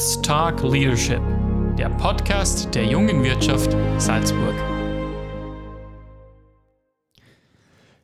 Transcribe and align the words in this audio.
Let's 0.00 0.22
Talk 0.22 0.62
Leadership, 0.62 1.20
der 1.76 1.90
Podcast 1.90 2.74
der 2.74 2.86
jungen 2.86 3.22
Wirtschaft 3.22 3.76
Salzburg. 3.98 4.54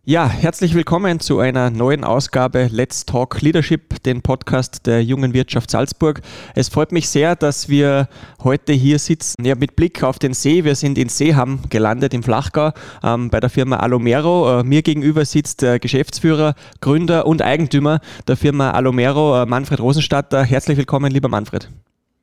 Ja, 0.04 0.29
herzlich 0.29 0.75
willkommen 0.75 1.21
zu 1.21 1.39
einer 1.39 1.71
neuen 1.71 2.04
Ausgabe 2.04 2.68
Let's 2.71 3.07
Talk 3.07 3.40
Leadership, 3.40 4.03
den 4.03 4.21
Podcast 4.21 4.86
der 4.86 5.03
jungen 5.03 5.32
Wirtschaft 5.32 5.71
Salzburg. 5.71 6.21
Es 6.54 6.68
freut 6.68 6.93
mich 6.93 7.09
sehr, 7.09 7.35
dass 7.35 7.71
wir 7.71 8.11
heute 8.44 8.75
hier 8.75 8.99
sitzen, 8.99 9.43
ja, 9.43 9.54
mit 9.54 9.75
Blick 9.75 10.03
auf 10.03 10.18
den 10.18 10.35
See. 10.35 10.64
Wir 10.64 10.75
sind 10.75 10.99
in 10.99 11.08
Seeham 11.08 11.61
gelandet 11.71 12.13
im 12.13 12.22
Flachgau 12.22 12.72
ähm, 13.03 13.31
bei 13.31 13.40
der 13.40 13.49
Firma 13.49 13.79
Alomero. 13.79 14.61
Äh, 14.61 14.64
mir 14.64 14.82
gegenüber 14.82 15.25
sitzt 15.25 15.63
der 15.63 15.79
Geschäftsführer, 15.79 16.57
Gründer 16.82 17.26
und 17.26 17.40
Eigentümer 17.40 18.00
der 18.29 18.36
Firma 18.36 18.72
Alomero, 18.72 19.40
äh, 19.40 19.46
Manfred 19.46 19.81
Rosenstatter. 19.81 20.44
Herzlich 20.44 20.76
willkommen, 20.76 21.11
lieber 21.11 21.31
Manfred. 21.31 21.71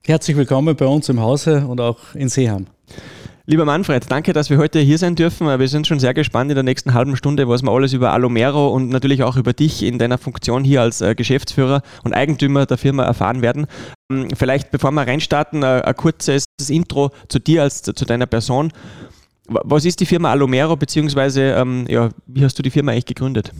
Herzlich 0.05 0.35
willkommen 0.35 0.75
bei 0.75 0.85
uns 0.85 1.07
im 1.07 1.21
Hause 1.21 1.65
und 1.65 1.79
auch 1.79 2.13
in 2.13 2.27
Seeham. 2.27 2.67
Lieber 3.45 3.63
Manfred, 3.63 4.11
danke, 4.11 4.33
dass 4.33 4.49
wir 4.49 4.57
heute 4.57 4.79
hier 4.79 4.97
sein 4.97 5.15
dürfen. 5.15 5.47
Wir 5.47 5.67
sind 5.69 5.87
schon 5.87 6.01
sehr 6.01 6.13
gespannt 6.13 6.51
in 6.51 6.55
der 6.55 6.63
nächsten 6.63 6.93
halben 6.93 7.15
Stunde, 7.15 7.47
was 7.47 7.63
wir 7.63 7.71
alles 7.71 7.93
über 7.93 8.11
Alomero 8.11 8.67
und 8.67 8.89
natürlich 8.89 9.23
auch 9.23 9.37
über 9.37 9.53
dich 9.53 9.81
in 9.81 9.99
deiner 9.99 10.17
Funktion 10.17 10.65
hier 10.65 10.81
als 10.81 10.99
äh, 10.99 11.15
Geschäftsführer 11.15 11.83
und 12.03 12.13
Eigentümer 12.13 12.65
der 12.65 12.77
Firma 12.77 13.05
erfahren 13.05 13.41
werden. 13.41 13.65
Ähm, 14.11 14.27
vielleicht, 14.35 14.71
bevor 14.71 14.91
wir 14.91 15.07
reinstarten, 15.07 15.63
äh, 15.63 15.83
ein 15.85 15.95
kurzes 15.95 16.43
Intro 16.67 17.11
zu 17.29 17.39
dir 17.39 17.61
als 17.61 17.81
zu 17.81 17.93
deiner 17.93 18.25
Person. 18.25 18.73
Was 19.47 19.85
ist 19.85 20.01
die 20.01 20.05
Firma 20.05 20.31
Alomero, 20.31 20.75
beziehungsweise 20.75 21.43
ähm, 21.53 21.85
ja, 21.87 22.09
wie 22.27 22.43
hast 22.43 22.59
du 22.59 22.61
die 22.61 22.71
Firma 22.71 22.91
eigentlich 22.91 23.05
gegründet? 23.05 23.53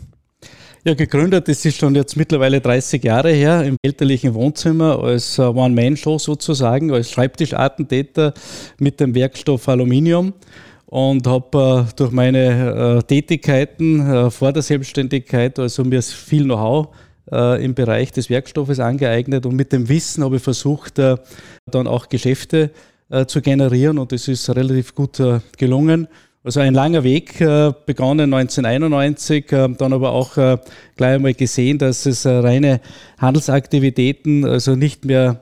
Ja, 0.86 0.92
gegründet, 0.92 1.48
das 1.48 1.64
ist 1.64 1.78
schon 1.78 1.94
jetzt 1.94 2.14
mittlerweile 2.14 2.60
30 2.60 3.02
Jahre 3.02 3.32
her, 3.32 3.64
im 3.64 3.78
elterlichen 3.80 4.34
Wohnzimmer 4.34 5.02
als 5.02 5.38
äh, 5.38 5.42
One-Man-Show 5.42 6.18
sozusagen, 6.18 6.92
als 6.92 7.10
Schreibtischartentäter 7.10 8.34
mit 8.78 9.00
dem 9.00 9.14
Werkstoff 9.14 9.66
Aluminium 9.66 10.34
und 10.84 11.26
habe 11.26 11.86
äh, 11.88 11.92
durch 11.96 12.10
meine 12.10 12.98
äh, 12.98 13.02
Tätigkeiten 13.02 14.00
äh, 14.00 14.30
vor 14.30 14.52
der 14.52 14.62
Selbstständigkeit 14.62 15.58
also 15.58 15.84
mir 15.84 16.02
viel 16.02 16.44
Know-how 16.44 16.88
äh, 17.32 17.64
im 17.64 17.74
Bereich 17.74 18.12
des 18.12 18.28
Werkstoffes 18.28 18.78
angeeignet 18.78 19.46
und 19.46 19.56
mit 19.56 19.72
dem 19.72 19.88
Wissen 19.88 20.22
habe 20.22 20.36
ich 20.36 20.42
versucht, 20.42 20.98
äh, 20.98 21.16
dann 21.64 21.86
auch 21.86 22.10
Geschäfte 22.10 22.70
zu 23.26 23.42
generieren 23.42 23.98
und 23.98 24.12
das 24.12 24.28
ist 24.28 24.48
relativ 24.48 24.94
gut 24.94 25.22
gelungen. 25.58 26.08
Also 26.46 26.60
ein 26.60 26.74
langer 26.74 27.04
Weg, 27.04 27.40
äh, 27.40 27.72
begonnen 27.86 28.34
1991, 28.34 29.50
äh, 29.50 29.68
dann 29.78 29.94
aber 29.94 30.12
auch 30.12 30.36
äh, 30.36 30.58
gleich 30.94 31.14
einmal 31.14 31.32
gesehen, 31.32 31.78
dass 31.78 32.04
es 32.04 32.26
reine 32.26 32.82
Handelsaktivitäten 33.16 34.44
also 34.44 34.76
nicht 34.76 35.06
mehr 35.06 35.40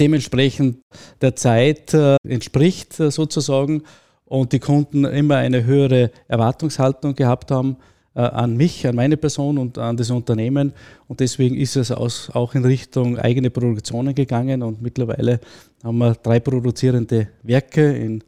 dementsprechend 0.00 0.78
der 1.20 1.36
Zeit 1.36 1.94
entspricht 2.26 2.94
sozusagen 2.94 3.84
und 4.24 4.52
die 4.52 4.58
Kunden 4.58 5.04
immer 5.04 5.36
eine 5.36 5.64
höhere 5.64 6.10
Erwartungshaltung 6.26 7.14
gehabt 7.14 7.52
haben 7.52 7.76
an 8.14 8.56
mich, 8.56 8.86
an 8.86 8.96
meine 8.96 9.18
Person 9.18 9.58
und 9.58 9.78
an 9.78 9.96
das 9.96 10.10
Unternehmen. 10.10 10.72
Und 11.06 11.20
deswegen 11.20 11.54
ist 11.56 11.76
es 11.76 11.92
auch 11.92 12.54
in 12.54 12.64
Richtung 12.64 13.18
eigene 13.18 13.50
Produktionen 13.50 14.14
gegangen. 14.14 14.62
Und 14.62 14.80
mittlerweile 14.80 15.38
haben 15.84 15.98
wir 15.98 16.14
drei 16.14 16.40
produzierende 16.40 17.28
Werke 17.42 17.92
in 17.92 18.24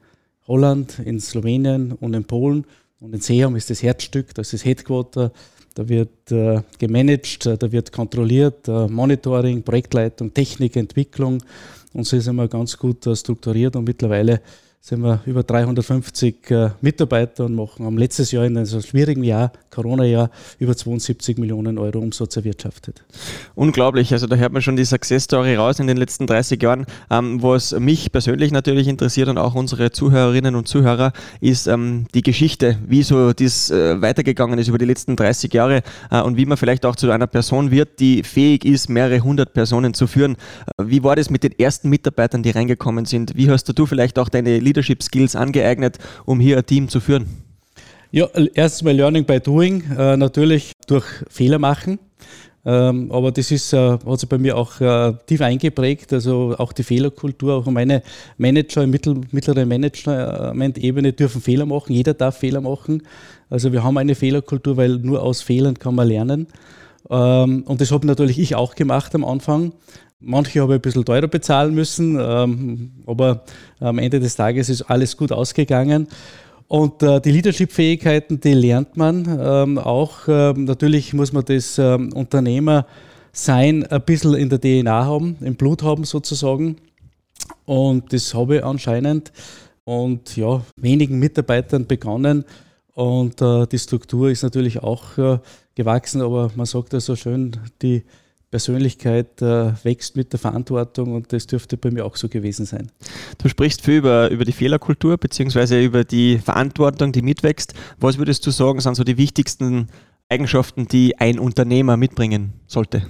Holland, 0.49 0.99
in 1.05 1.21
Slowenien 1.21 1.93
und 1.93 2.15
in 2.15 2.25
Polen. 2.25 2.65
Und 3.01 3.15
in 3.15 3.21
Seeham 3.21 3.55
ist 3.55 3.71
das 3.71 3.83
Herzstück, 3.83 4.35
das 4.35 4.49
ist 4.53 4.63
das 4.63 4.65
Headquarter. 4.65 5.31
Da 5.75 5.89
wird 5.89 6.33
äh, 6.33 6.63
gemanagt, 6.79 7.47
äh, 7.47 7.57
da 7.57 7.71
wird 7.71 7.93
kontrolliert, 7.93 8.67
äh, 8.67 8.89
Monitoring, 8.89 9.63
Projektleitung, 9.63 10.35
Technik, 10.35 10.75
Entwicklung. 10.75 11.41
Und 11.93 12.05
so 12.05 12.19
sind 12.19 12.35
wir 12.37 12.49
ganz 12.49 12.77
gut 12.77 13.07
äh, 13.07 13.15
strukturiert 13.15 13.77
und 13.77 13.85
mittlerweile 13.85 14.41
sind 14.81 15.03
wir 15.03 15.21
über 15.27 15.43
350 15.43 16.51
äh, 16.51 16.71
Mitarbeiter 16.81 17.45
und 17.45 17.55
machen 17.55 17.85
am 17.87 17.99
letztes 17.99 18.33
Jahr 18.33 18.47
in 18.47 18.57
einem 18.57 18.83
schwierigen 18.83 19.23
Jahr, 19.23 19.53
Corona-Jahr, 19.71 20.31
über 20.59 20.75
72 20.75 21.37
Millionen 21.37 21.79
Euro 21.79 21.99
Umsatz 21.99 22.37
erwirtschaftet. 22.37 23.05
Unglaublich, 23.55 24.13
also 24.13 24.27
da 24.27 24.37
hört 24.37 24.53
man 24.53 24.63
schon 24.63 24.77
die 24.77 24.85
Success 24.85 25.25
Story 25.25 25.57
raus 25.57 25.79
in 25.79 25.87
den 25.87 25.99
letzten 25.99 26.27
30 26.27 26.63
Jahren. 26.63 26.87
Ähm, 27.11 27.43
was 27.43 27.79
mich 27.79 28.11
persönlich 28.13 28.51
natürlich 28.51 28.89
interessiert 28.89 29.29
und 29.29 29.37
auch 29.37 29.55
unsere 29.55 29.91
Zuhörerinnen 29.91 30.55
und 30.55 30.69
Zuhörer, 30.69 31.13
ist 31.41 31.67
ähm, 31.67 32.07
die 32.15 32.23
Geschichte, 32.23 32.79
wie 32.87 33.03
so 33.03 33.33
das 33.33 33.71
äh, 33.71 34.01
weitergegangen 34.01 34.59
ist 34.59 34.69
über 34.69 34.79
die 34.79 34.87
letzten 34.87 35.17
30 35.17 35.53
Jahre 35.53 35.83
äh, 36.11 36.23
und 36.23 36.37
wie 36.37 36.47
man 36.47 36.57
vielleicht 36.57 36.87
auch 36.87 36.97
zu 36.97 37.11
einer 37.11 37.27
Person 37.27 37.71
wird, 37.71 38.01
die 38.01 38.23
fähig 38.23 38.65
ist, 38.65 38.89
mehrere 38.89 39.21
hundert 39.21 39.53
Personen 39.53 39.93
zu 39.93 40.07
führen. 40.07 40.37
Äh, 40.79 40.85
wie 40.87 41.05
war 41.05 41.15
das 41.15 41.29
mit 41.29 41.43
den 41.43 41.53
ersten 41.59 41.91
Mitarbeitern, 41.91 42.43
die 42.43 42.51
reingekommen 42.51 43.05
sind? 43.05 43.37
Wie 43.37 43.51
hast 43.51 43.69
du 43.69 43.87
vielleicht 43.87 44.19
auch 44.19 44.29
deine 44.29 44.59
Leadership 44.59 44.78
Skills 44.83 45.37
angeeignet, 45.37 45.99
um 46.25 46.41
hier 46.41 46.59
ein 46.59 46.67
Team 46.67 46.89
zu 46.89 47.01
führen? 47.01 47.27
Ja, 48.11 48.27
erstens 48.55 48.83
mal 48.83 48.95
Learning 48.95 49.25
by 49.25 49.39
Doing, 49.39 49.83
äh, 49.97 50.17
natürlich 50.17 50.73
durch 50.87 51.05
Fehler 51.29 51.59
machen. 51.59 51.99
Ähm, 52.65 53.11
aber 53.13 53.33
das 53.33 53.51
ist, 53.51 53.73
äh, 53.73 53.99
hat 54.05 54.21
sich 54.21 54.29
bei 54.29 54.37
mir 54.37 54.57
auch 54.57 54.81
äh, 54.81 55.15
tief 55.27 55.41
eingeprägt, 55.41 56.13
also 56.13 56.55
auch 56.59 56.73
die 56.73 56.83
Fehlerkultur, 56.83 57.55
auch 57.55 57.67
meine 57.67 58.03
Manager 58.37 58.83
im 58.83 58.91
mittel, 58.91 59.21
mittleren 59.31 59.69
Management-Ebene 59.69 61.13
dürfen 61.13 61.41
Fehler 61.41 61.67
machen, 61.67 61.95
jeder 61.95 62.15
darf 62.15 62.39
Fehler 62.39 62.61
machen. 62.61 63.03
Also 63.49 63.73
wir 63.73 63.85
haben 63.85 63.97
eine 63.97 64.15
Fehlerkultur, 64.15 64.77
weil 64.77 64.99
nur 64.99 65.23
aus 65.23 65.41
Fehlern 65.41 65.79
kann 65.79 65.95
man 65.95 66.09
lernen. 66.09 66.49
Ähm, 67.09 67.63
und 67.67 67.81
das 67.81 67.91
habe 67.91 68.07
natürlich 68.07 68.39
ich 68.39 68.55
auch 68.55 68.75
gemacht 68.75 69.15
am 69.15 69.25
Anfang. 69.25 69.73
Manche 70.21 70.61
habe 70.61 70.75
ich 70.75 70.79
ein 70.79 70.83
bisschen 70.83 71.05
teurer 71.05 71.29
bezahlen 71.29 71.75
müssen, 71.75 72.19
ähm, 72.21 72.91
aber 73.07 73.45
am 73.79 73.99
Ende 73.99 74.19
des 74.19 74.35
Tages 74.35 74.69
ist 74.69 74.83
alles 74.83 75.17
gut 75.17 75.31
ausgegangen. 75.31 76.09
Und 76.67 77.03
äh, 77.03 77.21
die 77.21 77.31
Leadership-Fähigkeiten, 77.31 78.41
die 78.41 78.55
lernt 78.55 78.97
man 78.97 79.39
ähm, 79.41 79.79
auch. 79.79 80.27
Ähm, 80.27 80.65
natürlich 80.65 81.15
muss 81.15 81.33
man 81.33 81.45
das 81.45 81.79
Unternehmersein 81.79 83.87
ein 83.87 84.03
bisschen 84.05 84.35
in 84.35 84.51
der 84.51 84.61
DNA 84.61 85.05
haben, 85.05 85.37
im 85.41 85.55
Blut 85.55 85.83
haben 85.83 86.05
sozusagen. 86.05 86.77
Und 87.65 88.13
das 88.13 88.35
habe 88.35 88.57
ich 88.57 88.65
anscheinend. 88.65 89.33
Und 89.85 90.37
ja, 90.37 90.63
wenigen 90.77 91.19
Mitarbeitern 91.19 91.87
begonnen. 91.87 92.45
Und 92.95 93.41
äh, 93.41 93.67
die 93.69 93.79
Struktur 93.79 94.31
ist 94.31 94.43
natürlich 94.43 94.83
auch 94.83 95.17
äh, 95.17 95.39
gewachsen, 95.77 96.21
aber 96.21 96.51
man 96.57 96.67
sagt 96.67 96.93
ja 96.93 96.99
so 96.99 97.15
schön, 97.15 97.53
die 97.81 98.03
Persönlichkeit 98.51 99.43
äh, 99.43 99.73
wächst 99.85 100.17
mit 100.17 100.33
der 100.33 100.41
Verantwortung 100.41 101.15
und 101.15 101.33
das 101.33 101.47
dürfte 101.47 101.77
bei 101.77 101.91
mir 101.91 102.07
auch 102.07 102.17
so 102.17 102.29
gewesen 102.29 102.65
sein. 102.65 102.91
Du 103.37 103.49
sprichst 103.49 103.83
viel 103.83 103.99
über, 103.99 104.31
über 104.31 104.45
die 104.45 104.53
Fehlerkultur 104.53 105.19
bzw. 105.19 105.85
über 105.85 106.05
die 106.05 106.39
Verantwortung, 106.39 107.13
die 107.13 107.23
mitwächst. 107.23 107.75
Was 107.99 108.17
würdest 108.17 108.47
du 108.47 108.51
sagen, 108.51 108.81
sind 108.81 108.95
so 108.95 109.05
die 109.05 109.19
wichtigsten 109.19 109.89
Eigenschaften, 110.31 110.89
die 110.89 111.19
ein 111.19 111.39
Unternehmer 111.39 111.97
mitbringen 111.97 112.55
sollte? 112.67 113.03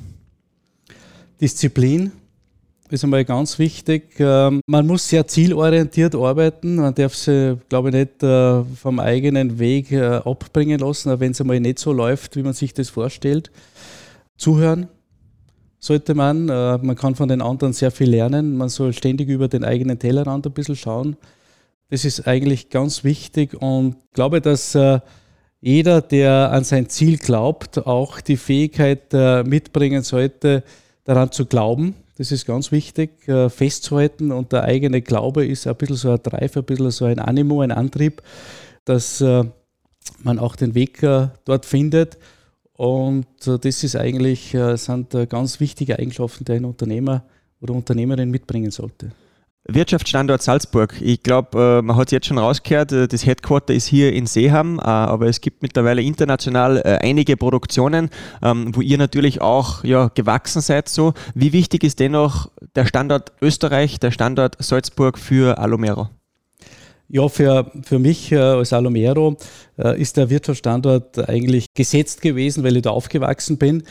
Disziplin 1.40 2.10
ist 2.90 3.04
einmal 3.04 3.24
ganz 3.24 3.58
wichtig. 3.58 4.18
Ähm, 4.18 4.60
man 4.66 4.86
muss 4.86 5.08
sehr 5.08 5.26
zielorientiert 5.26 6.14
arbeiten. 6.14 6.76
Man 6.76 6.94
darf 6.94 7.14
sich, 7.14 7.56
glaube 7.68 7.90
ich, 7.90 7.94
nicht 7.94 8.22
äh, 8.22 8.64
vom 8.64 8.98
eigenen 8.98 9.58
Weg 9.58 9.92
äh, 9.92 10.04
abbringen 10.04 10.80
lassen, 10.80 11.20
wenn 11.20 11.32
es 11.32 11.40
einmal 11.40 11.60
nicht 11.60 11.78
so 11.78 11.92
läuft, 11.92 12.34
wie 12.36 12.42
man 12.42 12.54
sich 12.54 12.74
das 12.74 12.88
vorstellt. 12.88 13.50
Zuhören, 14.36 14.88
sollte 15.78 16.14
man. 16.14 16.48
Äh, 16.48 16.78
man 16.78 16.96
kann 16.96 17.14
von 17.14 17.28
den 17.28 17.40
anderen 17.42 17.72
sehr 17.72 17.90
viel 17.90 18.10
lernen. 18.10 18.56
Man 18.56 18.68
soll 18.68 18.92
ständig 18.92 19.28
über 19.28 19.48
den 19.48 19.64
eigenen 19.64 19.98
Tellerrand 19.98 20.46
ein 20.46 20.52
bisschen 20.52 20.76
schauen. 20.76 21.16
Das 21.90 22.04
ist 22.04 22.26
eigentlich 22.26 22.68
ganz 22.68 23.02
wichtig 23.02 23.54
und 23.60 23.96
ich 24.08 24.12
glaube, 24.12 24.40
dass 24.40 24.74
äh, 24.74 25.00
jeder, 25.60 26.02
der 26.02 26.52
an 26.52 26.62
sein 26.62 26.88
Ziel 26.88 27.16
glaubt, 27.16 27.78
auch 27.86 28.20
die 28.20 28.36
Fähigkeit 28.36 29.12
äh, 29.12 29.42
mitbringen 29.42 30.02
sollte, 30.02 30.62
daran 31.04 31.32
zu 31.32 31.46
glauben. 31.46 31.94
Das 32.18 32.32
ist 32.32 32.46
ganz 32.46 32.72
wichtig, 32.72 33.10
festzuhalten 33.48 34.32
und 34.32 34.50
der 34.50 34.64
eigene 34.64 35.02
Glaube 35.02 35.46
ist 35.46 35.68
ein 35.68 35.76
bisschen 35.76 35.94
so 35.94 36.10
ein 36.10 36.20
Drive, 36.20 36.56
ein 36.56 36.64
bisschen 36.64 36.90
so 36.90 37.04
ein 37.04 37.20
Animo, 37.20 37.60
ein 37.60 37.70
Antrieb, 37.70 38.22
dass 38.84 39.20
man 39.20 40.38
auch 40.40 40.56
den 40.56 40.74
Weg 40.74 40.98
dort 40.98 41.64
findet 41.64 42.18
und 42.78 43.26
äh, 43.48 43.58
das 43.58 43.82
ist 43.82 43.96
eigentlich, 43.96 44.54
äh, 44.54 44.76
sind 44.76 45.12
äh, 45.12 45.26
ganz 45.26 45.58
wichtige 45.58 45.98
Eigenschaften, 45.98 46.44
die 46.44 46.52
ein 46.52 46.64
Unternehmer 46.64 47.24
oder 47.60 47.74
Unternehmerin 47.74 48.30
mitbringen 48.30 48.70
sollte. 48.70 49.10
Wirtschaftsstandort 49.66 50.40
Salzburg. 50.42 50.94
Ich 51.00 51.24
glaube, 51.24 51.82
man 51.82 51.96
hat 51.96 52.06
es 52.06 52.12
jetzt 52.12 52.26
schon 52.26 52.38
rausgehört, 52.38 52.90
das 52.92 53.26
Headquarter 53.26 53.74
ist 53.74 53.86
hier 53.86 54.14
in 54.14 54.24
Seeham, 54.24 54.80
aber 54.80 55.26
es 55.26 55.42
gibt 55.42 55.60
mittlerweile 55.60 56.00
international 56.00 56.82
einige 57.02 57.36
Produktionen, 57.36 58.08
ähm, 58.40 58.74
wo 58.74 58.80
ihr 58.80 58.96
natürlich 58.96 59.42
auch 59.42 59.84
ja, 59.84 60.08
gewachsen 60.14 60.62
seid. 60.62 60.88
So. 60.88 61.12
Wie 61.34 61.52
wichtig 61.52 61.84
ist 61.84 62.00
dennoch 62.00 62.50
der 62.76 62.86
Standort 62.86 63.32
Österreich, 63.42 64.00
der 64.00 64.10
Standort 64.10 64.56
Salzburg 64.58 65.18
für 65.18 65.58
Alomero? 65.58 66.08
Ja, 67.10 67.26
für, 67.28 67.70
für 67.84 67.98
mich 67.98 68.32
äh, 68.32 68.36
als 68.36 68.74
Alomero 68.74 69.36
äh, 69.78 69.98
ist 69.98 70.18
der 70.18 70.28
Wirtschaftsstandort 70.28 71.26
eigentlich 71.26 71.66
gesetzt 71.74 72.20
gewesen, 72.20 72.64
weil 72.64 72.76
ich 72.76 72.82
da 72.82 72.90
aufgewachsen 72.90 73.56
bin. 73.56 73.82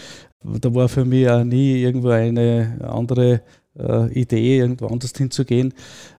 Da 0.44 0.74
war 0.76 0.88
für 0.88 1.04
mich 1.04 1.28
auch 1.28 1.44
nie 1.44 1.82
irgendwo 1.82 2.10
eine 2.10 2.78
andere 2.88 3.42
äh, 3.76 4.14
Idee, 4.14 4.60
irgendwo 4.60 4.86
anders 4.86 5.14
hinzugehen. 5.18 5.74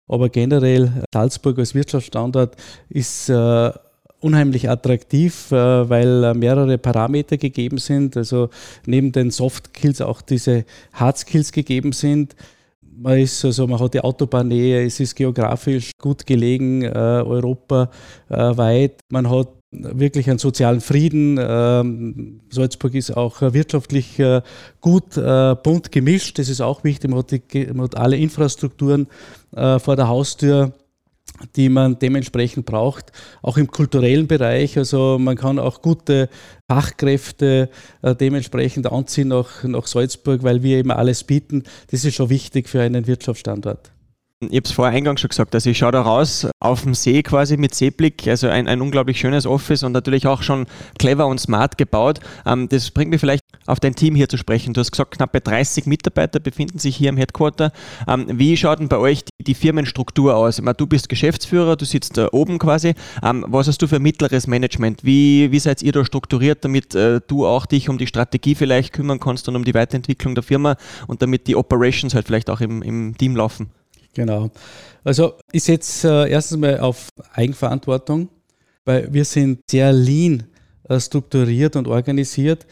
Aber 0.08 0.28
generell 0.28 1.04
Salzburg 1.14 1.58
als 1.60 1.72
Wirtschaftsstandort 1.72 2.56
ist 2.88 3.28
äh, 3.28 3.70
unheimlich 4.18 4.68
attraktiv, 4.68 5.52
äh, 5.52 5.88
weil 5.88 6.34
mehrere 6.34 6.78
Parameter 6.78 7.36
gegeben 7.36 7.78
sind. 7.78 8.16
Also 8.16 8.50
neben 8.86 9.12
den 9.12 9.30
Soft 9.30 9.68
Skills 9.68 10.00
auch 10.00 10.20
diese 10.20 10.64
Hard 10.94 11.18
Skills 11.18 11.52
gegeben 11.52 11.92
sind. 11.92 12.34
Man, 13.00 13.18
ist 13.18 13.44
also, 13.44 13.66
man 13.66 13.78
hat 13.78 13.94
die 13.94 14.00
Autobahnnähe, 14.00 14.84
es 14.84 14.98
ist 14.98 15.14
geografisch 15.14 15.92
gut 16.00 16.26
gelegen, 16.26 16.82
äh, 16.82 16.88
europaweit. 16.88 19.00
Man 19.10 19.30
hat 19.30 19.48
wirklich 19.70 20.28
einen 20.28 20.38
sozialen 20.38 20.80
Frieden. 20.80 21.38
Ähm, 21.38 22.40
Salzburg 22.50 22.94
ist 22.94 23.16
auch 23.16 23.40
wirtschaftlich 23.40 24.20
gut 24.80 25.14
bunt 25.14 25.92
gemischt, 25.92 26.38
das 26.38 26.48
ist 26.48 26.60
auch 26.60 26.84
wichtig. 26.84 27.10
Man 27.10 27.18
hat, 27.18 27.30
die, 27.30 27.66
man 27.66 27.84
hat 27.84 27.96
alle 27.96 28.16
Infrastrukturen 28.16 29.06
vor 29.52 29.96
der 29.96 30.08
Haustür 30.08 30.72
die 31.56 31.68
man 31.68 31.98
dementsprechend 31.98 32.66
braucht, 32.66 33.12
auch 33.42 33.56
im 33.56 33.68
kulturellen 33.68 34.26
Bereich. 34.26 34.76
Also 34.78 35.18
man 35.18 35.36
kann 35.36 35.58
auch 35.58 35.82
gute 35.82 36.28
Fachkräfte 36.66 37.70
äh, 38.02 38.14
dementsprechend 38.14 38.90
anziehen 38.90 39.28
nach, 39.28 39.64
nach 39.64 39.86
Salzburg, 39.86 40.42
weil 40.42 40.62
wir 40.62 40.78
eben 40.78 40.90
alles 40.90 41.24
bieten. 41.24 41.64
Das 41.90 42.04
ist 42.04 42.14
schon 42.14 42.30
wichtig 42.30 42.68
für 42.68 42.80
einen 42.80 43.06
Wirtschaftsstandort. 43.06 43.90
Ich 44.40 44.56
habe 44.56 44.66
es 44.66 44.70
vorher 44.70 44.96
eingangs 44.96 45.20
schon 45.20 45.30
gesagt, 45.30 45.52
also 45.56 45.68
ich 45.68 45.78
schaue 45.78 45.90
da 45.90 46.00
raus 46.00 46.46
auf 46.60 46.82
dem 46.82 46.94
See 46.94 47.24
quasi 47.24 47.56
mit 47.56 47.74
Seeblick, 47.74 48.28
also 48.28 48.46
ein, 48.46 48.68
ein 48.68 48.80
unglaublich 48.80 49.18
schönes 49.18 49.46
Office 49.46 49.82
und 49.82 49.90
natürlich 49.90 50.28
auch 50.28 50.42
schon 50.42 50.66
clever 50.96 51.26
und 51.26 51.40
smart 51.40 51.76
gebaut. 51.76 52.20
Ähm, 52.46 52.68
das 52.68 52.92
bringt 52.92 53.10
mich 53.10 53.18
vielleicht 53.18 53.42
auf 53.66 53.80
dein 53.80 53.96
Team 53.96 54.14
hier 54.14 54.28
zu 54.28 54.36
sprechen. 54.36 54.74
Du 54.74 54.80
hast 54.80 54.92
gesagt, 54.92 55.16
knappe 55.16 55.40
30 55.40 55.86
Mitarbeiter 55.86 56.38
befinden 56.38 56.78
sich 56.78 56.94
hier 56.94 57.08
im 57.08 57.16
Headquarter. 57.16 57.72
Ähm, 58.06 58.26
wie 58.30 58.56
schaut 58.56 58.78
denn 58.78 58.88
bei 58.88 58.98
euch 58.98 59.24
die, 59.24 59.42
die 59.42 59.54
Firmenstruktur 59.54 60.36
aus? 60.36 60.62
Meine, 60.62 60.76
du 60.76 60.86
bist 60.86 61.08
Geschäftsführer, 61.08 61.74
du 61.74 61.84
sitzt 61.84 62.16
da 62.16 62.28
oben 62.30 62.60
quasi. 62.60 62.94
Ähm, 63.24 63.44
was 63.48 63.66
hast 63.66 63.82
du 63.82 63.88
für 63.88 63.98
mittleres 63.98 64.46
Management? 64.46 65.02
Wie, 65.02 65.50
wie 65.50 65.58
seid 65.58 65.82
ihr 65.82 65.90
da 65.90 66.04
strukturiert, 66.04 66.64
damit 66.64 66.94
äh, 66.94 67.20
du 67.26 67.44
auch 67.44 67.66
dich 67.66 67.88
um 67.88 67.98
die 67.98 68.06
Strategie 68.06 68.54
vielleicht 68.54 68.92
kümmern 68.92 69.18
kannst 69.18 69.48
und 69.48 69.56
um 69.56 69.64
die 69.64 69.74
Weiterentwicklung 69.74 70.36
der 70.36 70.44
Firma 70.44 70.76
und 71.08 71.22
damit 71.22 71.48
die 71.48 71.56
Operations 71.56 72.14
halt 72.14 72.28
vielleicht 72.28 72.50
auch 72.50 72.60
im, 72.60 72.82
im 72.82 73.18
Team 73.18 73.34
laufen? 73.34 73.72
Genau. 74.18 74.50
Also 75.04 75.34
ich 75.52 75.62
setze 75.62 76.26
äh, 76.26 76.32
erstens 76.32 76.58
mal 76.58 76.80
auf 76.80 77.08
Eigenverantwortung, 77.34 78.28
weil 78.84 79.12
wir 79.12 79.24
sind 79.24 79.60
sehr 79.70 79.92
lean 79.92 80.42
äh, 80.88 80.98
strukturiert 80.98 81.76
und 81.76 81.86
organisiert. 81.86 82.66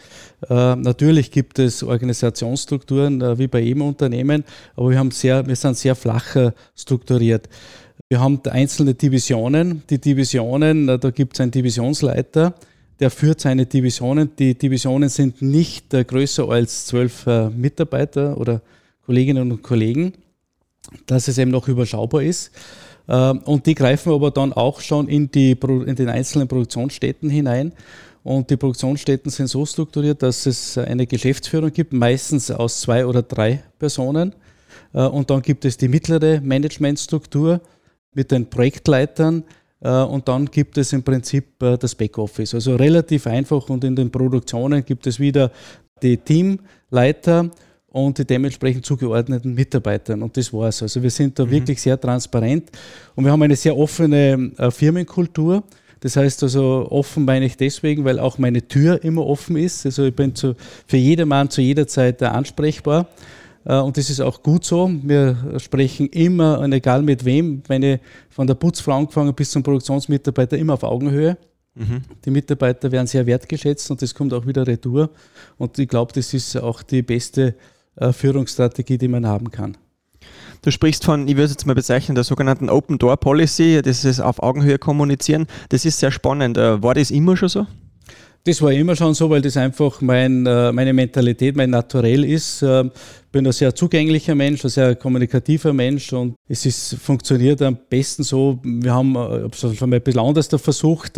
Äh, 0.51 0.75
natürlich 0.75 1.31
gibt 1.31 1.61
es 1.61 1.85
Organisationsstrukturen 1.85 3.23
äh, 3.23 3.39
wie 3.39 3.47
bei 3.47 3.61
jedem 3.61 3.83
Unternehmen, 3.83 4.43
aber 4.75 4.91
wir, 4.91 4.99
haben 4.99 5.13
sehr, 5.13 5.47
wir 5.47 5.55
sind 5.55 5.77
sehr 5.77 5.95
flach 5.95 6.35
äh, 6.35 6.51
strukturiert. 6.75 7.49
Wir 8.09 8.19
haben 8.19 8.41
einzelne 8.51 8.95
Divisionen. 8.95 9.85
Die 9.89 10.01
Divisionen, 10.01 10.89
äh, 10.89 10.99
da 10.99 11.11
gibt 11.11 11.35
es 11.35 11.41
einen 11.41 11.53
Divisionsleiter, 11.53 12.55
der 12.99 13.11
führt 13.13 13.41
seine 13.41 13.67
Divisionen. 13.67 14.31
Die 14.37 14.59
Divisionen 14.59 15.11
sind 15.11 15.43
nicht 15.43 15.91
größer 15.91 16.49
als 16.49 16.87
zwölf 16.87 17.25
Mitarbeiter 17.55 18.37
oder 18.37 18.63
Kolleginnen 19.05 19.53
und 19.53 19.63
Kollegen 19.63 20.15
dass 21.07 21.29
es 21.29 21.39
eben 21.39 21.51
noch 21.51 21.69
überschaubar 21.69 22.23
ist. 22.23 22.51
Ähm, 23.09 23.39
und 23.45 23.67
die 23.67 23.75
greifen 23.75 24.13
aber 24.13 24.31
dann 24.31 24.53
auch 24.53 24.81
schon 24.81 25.09
in, 25.09 25.31
die, 25.31 25.53
in 25.53 25.97
den 25.97 26.09
einzelnen 26.09 26.49
Produktionsstätten 26.49 27.31
hinein. 27.31 27.73
Und 28.23 28.51
die 28.51 28.57
Produktionsstätten 28.57 29.31
sind 29.31 29.47
so 29.47 29.65
strukturiert, 29.65 30.23
dass 30.23 30.47
es 30.47 30.77
eine 30.77 31.07
Geschäftsführung 31.07 31.73
gibt, 31.73 31.93
meistens 31.93 32.51
aus 32.51 32.81
zwei 32.81 33.07
oder 33.07 33.23
drei 33.23 33.63
Personen. 33.79 34.35
Äh, 34.93 35.03
und 35.03 35.31
dann 35.31 35.43
gibt 35.43 35.65
es 35.65 35.77
die 35.77 35.89
mittlere 35.89 36.41
Managementstruktur 36.41 37.61
mit 38.15 38.31
den 38.33 38.51
Projektleitern. 38.51 39.45
Äh, 39.81 39.91
und 39.91 40.27
dann 40.27 40.47
gibt 40.47 40.77
es 40.79 40.93
im 40.93 41.05
Prinzip 41.05 41.63
äh, 41.63 41.79
das 41.79 41.95
Backoffice. 41.95 42.55
Also 42.55 42.75
relativ 42.75 43.27
einfach. 43.29 43.69
Und 43.69 43.85
in 43.85 43.95
den 43.95 44.11
Produktionen 44.11 44.85
gibt 44.85 45.07
es 45.07 45.21
wieder 45.21 45.53
die 46.03 46.17
Teamleiter 46.17 47.51
und 48.05 48.19
die 48.19 48.27
dementsprechend 48.27 48.85
zugeordneten 48.85 49.55
Mitarbeitern. 49.55 50.23
Und 50.23 50.37
das 50.37 50.53
war's. 50.53 50.83
Also 50.83 51.03
wir 51.03 51.11
sind 51.11 51.39
da 51.39 51.47
mhm. 51.47 51.51
wirklich 51.51 51.81
sehr 51.81 51.99
transparent 51.99 52.71
und 53.15 53.25
wir 53.25 53.33
haben 53.33 53.43
eine 53.43 53.57
sehr 53.57 53.77
offene 53.77 54.53
äh, 54.59 54.71
Firmenkultur. 54.71 55.63
Das 56.01 56.17
heißt 56.17 56.43
also, 56.43 56.87
offen 56.91 57.25
meine 57.25 57.47
ich 57.47 57.57
deswegen, 57.57 58.05
weil 58.05 58.19
auch 58.19 58.37
meine 58.37 58.69
Tür 58.69 59.03
immer 59.03 59.27
offen 59.27 59.57
ist. 59.57 59.87
Also 59.87 60.05
ich 60.05 60.15
bin 60.15 60.35
zu, 60.35 60.55
für 60.87 60.99
jedermann 60.99 61.49
zu 61.49 61.63
jeder 61.63 61.87
Zeit 61.87 62.21
äh, 62.21 62.27
ansprechbar. 62.27 63.09
Äh, 63.65 63.79
und 63.79 63.97
das 63.97 64.11
ist 64.11 64.21
auch 64.21 64.43
gut 64.43 64.67
so. 64.67 64.91
Wir 65.03 65.55
sprechen 65.57 66.09
immer, 66.09 66.61
und 66.61 66.75
egal 66.75 67.03
mit 67.03 67.25
wem, 67.25 67.63
wenn 67.67 67.83
ich 67.83 68.01
von 68.29 68.47
der 68.47 68.55
Putzfrau 68.57 68.99
angefangen 68.99 69.35
bis 69.35 69.51
zum 69.51 69.63
Produktionsmitarbeiter, 69.63 70.59
immer 70.59 70.75
auf 70.75 70.83
Augenhöhe. 70.83 71.39
Mhm. 71.75 72.03
Die 72.25 72.31
Mitarbeiter 72.31 72.93
werden 72.93 73.07
sehr 73.07 73.25
wertgeschätzt 73.25 73.91
und 73.91 74.03
das 74.03 74.15
kommt 74.15 74.35
auch 74.35 74.47
wieder 74.47 74.67
retour. 74.67 75.09
Und 75.57 75.79
ich 75.79 75.89
glaube, 75.89 76.13
das 76.13 76.35
ist 76.35 76.57
auch 76.57 76.83
die 76.83 77.01
beste 77.01 77.55
Führungsstrategie, 78.13 78.99
die 78.99 79.09
man 79.09 79.27
haben 79.27 79.51
kann. 79.51 79.77
Du 80.63 80.71
sprichst 80.71 81.05
von, 81.05 81.29
ich 81.29 81.37
würde 81.37 81.45
es 81.45 81.51
jetzt 81.53 81.67
mal 81.67 81.75
bezeichnen, 81.75 82.15
der 82.15 82.25
sogenannten 82.25 82.69
Open 82.69 82.99
Door 82.99 83.19
Policy, 83.19 83.81
das 83.83 84.05
ist 84.05 84.21
auf 84.21 84.43
Augenhöhe 84.43 84.79
kommunizieren. 84.79 85.47
Das 85.69 85.85
ist 85.85 85.99
sehr 85.99 86.11
spannend. 86.11 86.59
Äh, 86.59 86.83
war 86.83 86.95
das 86.95 87.11
immer 87.11 87.37
schon 87.37 87.49
so? 87.49 87.67
Das 88.45 88.63
war 88.63 88.73
immer 88.73 88.95
schon 88.95 89.13
so, 89.15 89.29
weil 89.29 89.43
das 89.43 89.57
einfach 89.57 90.01
mein, 90.01 90.47
äh, 90.47 90.71
meine 90.71 90.93
Mentalität, 90.93 91.57
mein 91.57 91.71
Naturell 91.71 92.25
ist. 92.25 92.63
Ich 92.63 92.91
bin 93.33 93.47
ein 93.47 93.53
sehr 93.53 93.75
zugänglicher 93.75 94.37
Mensch, 94.37 94.65
ein 94.65 94.71
sehr 94.71 94.95
kommunikativer 94.95 95.73
Mensch 95.73 96.13
und 96.13 96.37
es 96.49 96.65
ist, 96.65 96.95
funktioniert 96.95 97.61
am 97.63 97.77
besten 97.89 98.23
so. 98.23 98.61
Wir 98.63 98.95
haben 98.95 99.15
schon 99.53 99.91
mal 99.91 99.97
ein 99.97 100.03
bisschen 100.03 100.21
anders 100.21 100.47
versucht 100.47 101.15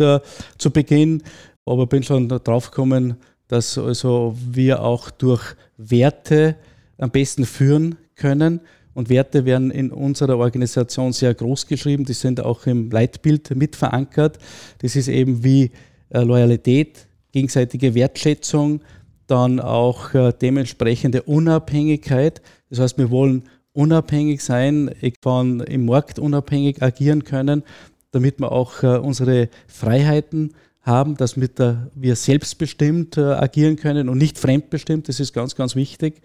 zu 0.57 0.71
Beginn, 0.71 1.21
aber 1.65 1.85
bin 1.85 2.01
schon 2.01 2.27
drauf 2.27 2.71
gekommen, 2.71 3.15
dass 3.47 3.77
also 3.77 4.35
wir 4.51 4.81
auch 4.81 5.11
durch 5.11 5.55
Werte 5.77 6.55
am 6.99 7.11
besten 7.11 7.45
führen 7.45 7.95
können. 8.15 8.61
Und 8.93 9.09
Werte 9.09 9.45
werden 9.45 9.71
in 9.71 9.91
unserer 9.91 10.37
Organisation 10.37 11.13
sehr 11.13 11.33
groß 11.33 11.67
geschrieben. 11.67 12.05
Die 12.05 12.13
sind 12.13 12.41
auch 12.41 12.65
im 12.65 12.89
Leitbild 12.91 13.55
mit 13.55 13.75
verankert. 13.75 14.39
Das 14.79 14.95
ist 14.95 15.07
eben 15.07 15.43
wie 15.43 15.71
äh, 16.09 16.21
Loyalität, 16.21 17.07
gegenseitige 17.31 17.93
Wertschätzung, 17.95 18.81
dann 19.27 19.59
auch 19.59 20.13
äh, 20.13 20.33
dementsprechende 20.33 21.21
Unabhängigkeit. 21.23 22.41
Das 22.69 22.79
heißt, 22.79 22.97
wir 22.97 23.09
wollen 23.09 23.43
unabhängig 23.73 24.43
sein, 24.43 24.91
von 25.21 25.61
im 25.61 25.85
Markt 25.85 26.19
unabhängig 26.19 26.81
agieren 26.81 27.23
können, 27.23 27.63
damit 28.11 28.39
wir 28.39 28.51
auch 28.51 28.83
äh, 28.83 28.97
unsere 28.97 29.49
Freiheiten 29.67 30.55
haben, 30.81 31.17
dass 31.17 31.35
mit 31.35 31.59
der, 31.59 31.91
wir 31.93 32.15
selbstbestimmt 32.15 33.17
äh, 33.17 33.21
agieren 33.21 33.75
können 33.75 34.09
und 34.09 34.17
nicht 34.17 34.37
fremdbestimmt. 34.37 35.07
Das 35.07 35.19
ist 35.19 35.33
ganz, 35.33 35.55
ganz 35.55 35.75
wichtig. 35.75 36.21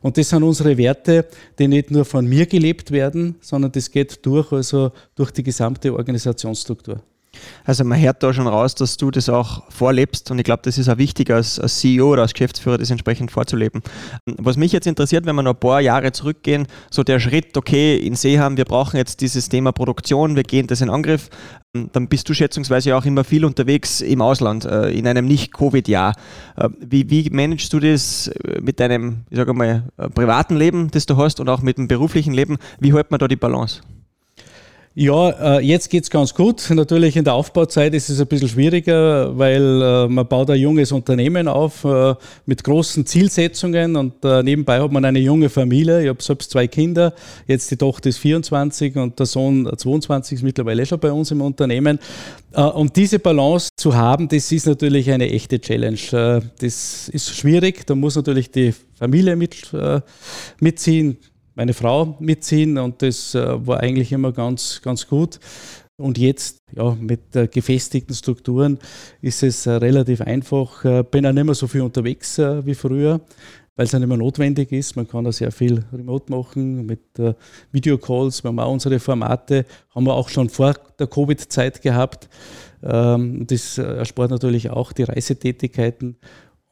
Und 0.00 0.16
das 0.16 0.28
sind 0.28 0.42
unsere 0.42 0.78
Werte, 0.78 1.26
die 1.58 1.68
nicht 1.68 1.90
nur 1.90 2.04
von 2.04 2.26
mir 2.26 2.46
gelebt 2.46 2.90
werden, 2.90 3.36
sondern 3.40 3.72
das 3.72 3.90
geht 3.90 4.24
durch, 4.24 4.52
also 4.52 4.92
durch 5.14 5.30
die 5.32 5.42
gesamte 5.42 5.92
Organisationsstruktur. 5.92 7.02
Also 7.64 7.84
man 7.84 8.00
hört 8.00 8.22
da 8.22 8.32
schon 8.32 8.46
raus, 8.46 8.74
dass 8.74 8.96
du 8.96 9.10
das 9.10 9.28
auch 9.28 9.70
vorlebst 9.70 10.30
und 10.30 10.38
ich 10.38 10.44
glaube, 10.44 10.62
das 10.64 10.78
ist 10.78 10.88
auch 10.88 10.98
wichtig 10.98 11.30
als, 11.30 11.58
als, 11.58 11.80
CEO 11.80 12.12
oder 12.12 12.22
als 12.22 12.32
Geschäftsführer, 12.32 12.78
das 12.78 12.90
entsprechend 12.90 13.30
vorzuleben. 13.30 13.82
Was 14.26 14.56
mich 14.56 14.72
jetzt 14.72 14.86
interessiert, 14.86 15.26
wenn 15.26 15.36
wir 15.36 15.42
noch 15.42 15.54
ein 15.54 15.60
paar 15.60 15.80
Jahre 15.80 16.12
zurückgehen, 16.12 16.66
so 16.90 17.02
der 17.02 17.20
Schritt, 17.20 17.56
okay, 17.56 17.96
in 17.96 18.14
See 18.14 18.38
haben, 18.38 18.56
wir 18.56 18.64
brauchen 18.64 18.96
jetzt 18.96 19.20
dieses 19.20 19.48
Thema 19.48 19.72
Produktion, 19.72 20.36
wir 20.36 20.44
gehen 20.44 20.66
das 20.66 20.80
in 20.80 20.90
Angriff, 20.90 21.28
dann 21.92 22.08
bist 22.08 22.28
du 22.28 22.34
schätzungsweise 22.34 22.96
auch 22.96 23.04
immer 23.04 23.24
viel 23.24 23.44
unterwegs 23.44 24.00
im 24.00 24.22
Ausland, 24.22 24.64
äh, 24.64 24.90
in 24.90 25.06
einem 25.06 25.26
Nicht-Covid-Jahr. 25.26 26.14
Äh, 26.56 26.68
wie, 26.80 27.10
wie 27.10 27.28
managst 27.30 27.72
du 27.72 27.80
das 27.80 28.28
äh, 28.28 28.60
mit 28.60 28.80
deinem, 28.80 29.24
ich 29.30 29.36
sage 29.36 29.52
mal, 29.52 29.84
privaten 30.14 30.56
Leben, 30.56 30.90
das 30.90 31.06
du 31.06 31.16
hast 31.16 31.40
und 31.40 31.48
auch 31.48 31.62
mit 31.62 31.78
dem 31.78 31.88
beruflichen 31.88 32.32
Leben? 32.32 32.56
Wie 32.80 32.94
hält 32.94 33.10
man 33.10 33.18
da 33.18 33.28
die 33.28 33.36
Balance? 33.36 33.82
Ja, 34.98 35.58
äh, 35.58 35.60
jetzt 35.60 35.90
geht's 35.90 36.08
ganz 36.08 36.32
gut. 36.32 36.70
Natürlich 36.70 37.16
in 37.16 37.24
der 37.24 37.34
Aufbauzeit 37.34 37.92
ist 37.92 38.08
es 38.08 38.18
ein 38.18 38.26
bisschen 38.28 38.48
schwieriger, 38.48 39.36
weil 39.36 39.82
äh, 39.82 40.08
man 40.08 40.26
baut 40.26 40.48
ein 40.48 40.58
junges 40.58 40.90
Unternehmen 40.90 41.48
auf 41.48 41.84
äh, 41.84 42.14
mit 42.46 42.64
großen 42.64 43.04
Zielsetzungen 43.04 43.94
und 43.94 44.24
nebenbei 44.24 44.80
hat 44.80 44.90
man 44.90 45.04
eine 45.04 45.18
junge 45.18 45.50
Familie. 45.50 46.02
Ich 46.02 46.08
habe 46.08 46.22
selbst 46.22 46.50
zwei 46.50 46.66
Kinder. 46.66 47.12
Jetzt 47.46 47.70
die 47.70 47.76
Tochter 47.76 48.08
ist 48.08 48.16
24 48.20 48.96
und 48.96 49.18
der 49.18 49.26
Sohn 49.26 49.70
22 49.76 50.36
ist 50.36 50.42
mittlerweile 50.42 50.86
schon 50.86 50.98
bei 50.98 51.12
uns 51.12 51.30
im 51.30 51.42
Unternehmen. 51.42 51.98
Um 52.54 52.90
diese 52.90 53.18
Balance 53.18 53.68
zu 53.76 53.94
haben, 53.94 54.28
das 54.28 54.50
ist 54.50 54.66
natürlich 54.66 55.10
eine 55.10 55.30
echte 55.30 55.60
Challenge. 55.60 56.42
Das 56.58 57.10
ist 57.10 57.36
schwierig. 57.36 57.86
Da 57.86 57.94
muss 57.94 58.16
natürlich 58.16 58.50
die 58.50 58.72
Familie 58.94 59.36
mit, 59.36 59.56
mitziehen 60.58 61.18
meine 61.56 61.74
Frau 61.74 62.16
mitziehen 62.20 62.78
und 62.78 63.02
das 63.02 63.34
äh, 63.34 63.66
war 63.66 63.80
eigentlich 63.80 64.12
immer 64.12 64.30
ganz, 64.30 64.80
ganz 64.82 65.08
gut. 65.08 65.40
Und 65.96 66.18
jetzt, 66.18 66.58
ja, 66.76 66.94
mit 66.94 67.34
äh, 67.34 67.48
gefestigten 67.48 68.14
Strukturen 68.14 68.78
ist 69.22 69.42
es 69.42 69.66
äh, 69.66 69.72
relativ 69.72 70.20
einfach. 70.20 70.82
Bin 71.10 71.26
auch 71.26 71.32
nicht 71.32 71.44
mehr 71.44 71.54
so 71.54 71.66
viel 71.66 71.80
unterwegs 71.80 72.38
wie 72.38 72.74
früher. 72.74 73.20
weil 73.76 73.84
es 73.84 73.92
ja 73.92 73.98
nicht 73.98 74.08
mehr 74.08 74.16
notwendig 74.16 74.72
ist. 74.72 74.96
Man 74.96 75.06
kann 75.06 75.24
da 75.24 75.32
sehr 75.32 75.52
viel 75.52 75.84
remote 75.92 76.30
machen 76.30 76.86
mit 76.86 77.18
äh, 77.18 77.34
Videocalls. 77.72 78.42
Wir 78.42 78.48
haben 78.48 78.58
auch 78.58 78.72
unsere 78.72 78.98
Formate, 78.98 79.66
haben 79.94 80.04
wir 80.04 80.14
auch 80.14 80.28
schon 80.28 80.48
vor 80.48 80.74
der 80.98 81.06
Covid-Zeit 81.06 81.82
gehabt. 81.82 82.28
Ähm, 82.82 83.46
das 83.46 83.78
erspart 83.78 84.30
natürlich 84.30 84.70
auch 84.70 84.92
die 84.92 85.04
Reisetätigkeiten. 85.04 86.16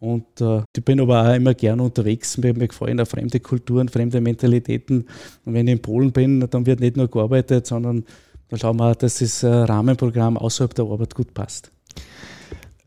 Und 0.00 0.40
äh, 0.40 0.62
ich 0.76 0.84
bin 0.84 1.00
aber 1.00 1.28
auch 1.28 1.34
immer 1.34 1.54
gerne 1.54 1.82
unterwegs. 1.82 2.36
Mir, 2.38 2.52
mir 2.54 2.68
gefallen 2.68 3.00
auch 3.00 3.06
fremde 3.06 3.40
Kulturen, 3.40 3.88
fremde 3.88 4.20
Mentalitäten. 4.20 5.06
Und 5.44 5.54
wenn 5.54 5.66
ich 5.66 5.74
in 5.74 5.82
Polen 5.82 6.12
bin, 6.12 6.46
dann 6.50 6.66
wird 6.66 6.80
nicht 6.80 6.96
nur 6.96 7.08
gearbeitet, 7.08 7.66
sondern 7.66 8.04
dann 8.48 8.58
schauen 8.58 8.76
wir, 8.76 8.94
dass 8.94 9.18
das 9.18 9.42
äh, 9.42 9.48
Rahmenprogramm 9.48 10.36
außerhalb 10.36 10.74
der 10.74 10.84
Arbeit 10.84 11.14
gut 11.14 11.32
passt. 11.32 11.70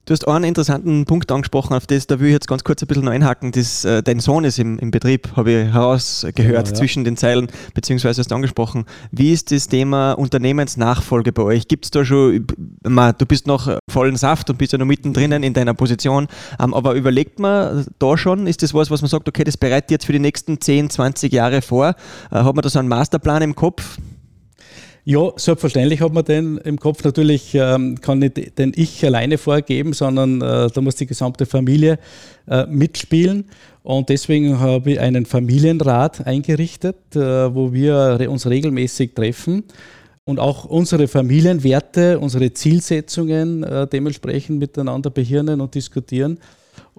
Du 0.07 0.13
hast 0.13 0.25
einen 0.25 0.45
interessanten 0.45 1.03
Punkt 1.03 1.29
angesprochen, 1.33 1.73
auf 1.73 1.85
das, 1.85 2.07
da 2.07 2.17
will 2.21 2.27
ich 2.27 2.33
jetzt 2.33 2.47
ganz 2.47 2.63
kurz 2.63 2.81
ein 2.81 2.87
bisschen 2.87 3.09
einhaken. 3.09 3.51
Das, 3.51 3.83
äh, 3.83 4.01
dein 4.01 4.21
Sohn 4.21 4.45
ist 4.45 4.57
im, 4.57 4.79
im 4.79 4.89
Betrieb, 4.89 5.35
habe 5.35 5.51
ich 5.51 5.73
herausgehört 5.73 6.35
genau, 6.37 6.59
ja. 6.59 6.63
zwischen 6.63 7.03
den 7.03 7.17
Zeilen, 7.17 7.49
beziehungsweise 7.73 8.21
hast 8.21 8.31
du 8.31 8.35
angesprochen. 8.35 8.85
Wie 9.11 9.33
ist 9.33 9.51
das 9.51 9.67
Thema 9.67 10.13
Unternehmensnachfolge 10.13 11.33
bei 11.33 11.43
euch? 11.43 11.67
Gibt 11.67 11.83
es 11.83 11.91
da 11.91 12.05
schon, 12.05 12.47
man, 12.87 13.15
du 13.17 13.25
bist 13.25 13.47
noch 13.47 13.69
vollen 13.89 14.15
Saft 14.15 14.49
und 14.49 14.57
bist 14.57 14.71
ja 14.71 14.77
noch 14.77 14.85
mittendrin 14.85 15.33
in 15.43 15.53
deiner 15.53 15.73
Position, 15.73 16.29
ähm, 16.57 16.73
aber 16.73 16.93
überlegt 16.93 17.39
man 17.39 17.85
da 17.99 18.17
schon, 18.17 18.47
ist 18.47 18.63
das 18.63 18.73
was, 18.73 18.89
was 18.89 19.01
man 19.01 19.09
sagt, 19.09 19.27
okay, 19.27 19.43
das 19.43 19.57
bereitet 19.57 19.91
jetzt 19.91 20.05
für 20.05 20.13
die 20.13 20.19
nächsten 20.19 20.61
10, 20.61 20.89
20 20.89 21.33
Jahre 21.33 21.61
vor? 21.61 21.95
Äh, 22.31 22.35
hat 22.35 22.55
man 22.55 22.61
da 22.61 22.69
so 22.69 22.79
einen 22.79 22.87
Masterplan 22.87 23.41
im 23.41 23.55
Kopf? 23.55 23.97
Ja, 25.09 25.31
selbstverständlich 25.37 26.01
hat 26.01 26.11
man 26.11 26.25
den 26.25 26.57
im 26.57 26.77
Kopf. 26.77 27.01
Natürlich 27.05 27.55
ähm, 27.55 28.01
kann 28.01 28.19
nicht 28.19 28.59
den 28.59 28.73
ich 28.75 29.05
alleine 29.05 29.37
vorgeben, 29.37 29.93
sondern 29.93 30.41
äh, 30.41 30.67
da 30.69 30.81
muss 30.81 30.95
die 30.95 31.05
gesamte 31.05 31.45
Familie 31.45 31.97
äh, 32.45 32.65
mitspielen. 32.65 33.45
Und 33.83 34.09
deswegen 34.09 34.59
habe 34.59 34.91
ich 34.91 34.99
einen 34.99 35.25
Familienrat 35.25 36.27
eingerichtet, 36.27 37.15
äh, 37.15 37.55
wo 37.55 37.71
wir 37.71 38.27
uns 38.29 38.47
regelmäßig 38.47 39.15
treffen 39.15 39.63
und 40.25 40.41
auch 40.41 40.65
unsere 40.65 41.07
Familienwerte, 41.07 42.19
unsere 42.19 42.51
Zielsetzungen 42.51 43.63
äh, 43.63 43.87
dementsprechend 43.87 44.59
miteinander 44.59 45.09
behirnen 45.09 45.61
und 45.61 45.73
diskutieren. 45.73 46.37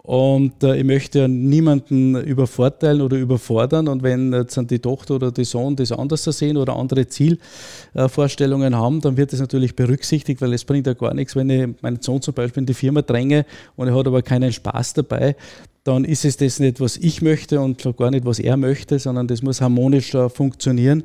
Und 0.08 0.64
äh, 0.64 0.78
ich 0.78 0.84
möchte 0.84 1.28
niemanden 1.28 2.16
übervorteilen 2.16 3.02
oder 3.02 3.18
überfordern. 3.18 3.88
Und 3.88 4.02
wenn 4.02 4.32
jetzt 4.32 4.58
die 4.70 4.78
Tochter 4.78 5.16
oder 5.16 5.30
die 5.30 5.44
Sohn 5.44 5.76
das 5.76 5.92
anders 5.92 6.24
sehen 6.24 6.56
oder 6.56 6.76
andere 6.76 7.08
Zielvorstellungen 7.08 8.74
haben, 8.74 9.02
dann 9.02 9.18
wird 9.18 9.34
das 9.34 9.40
natürlich 9.40 9.76
berücksichtigt, 9.76 10.40
weil 10.40 10.54
es 10.54 10.64
bringt 10.64 10.86
ja 10.86 10.94
gar 10.94 11.12
nichts, 11.12 11.36
wenn 11.36 11.50
ich 11.50 11.82
meinen 11.82 12.00
Sohn 12.00 12.22
zum 12.22 12.32
Beispiel 12.32 12.62
in 12.62 12.66
die 12.66 12.72
Firma 12.72 13.02
dränge 13.02 13.44
und 13.76 13.88
er 13.88 13.94
hat 13.94 14.06
aber 14.06 14.22
keinen 14.22 14.50
Spaß 14.50 14.94
dabei, 14.94 15.36
dann 15.84 16.06
ist 16.06 16.24
es 16.24 16.38
das 16.38 16.58
nicht, 16.58 16.80
was 16.80 16.96
ich 16.96 17.20
möchte 17.20 17.60
und 17.60 17.84
gar 17.98 18.10
nicht, 18.10 18.24
was 18.24 18.38
er 18.38 18.56
möchte, 18.56 18.98
sondern 18.98 19.26
das 19.26 19.42
muss 19.42 19.60
harmonisch 19.60 20.16
funktionieren. 20.32 21.04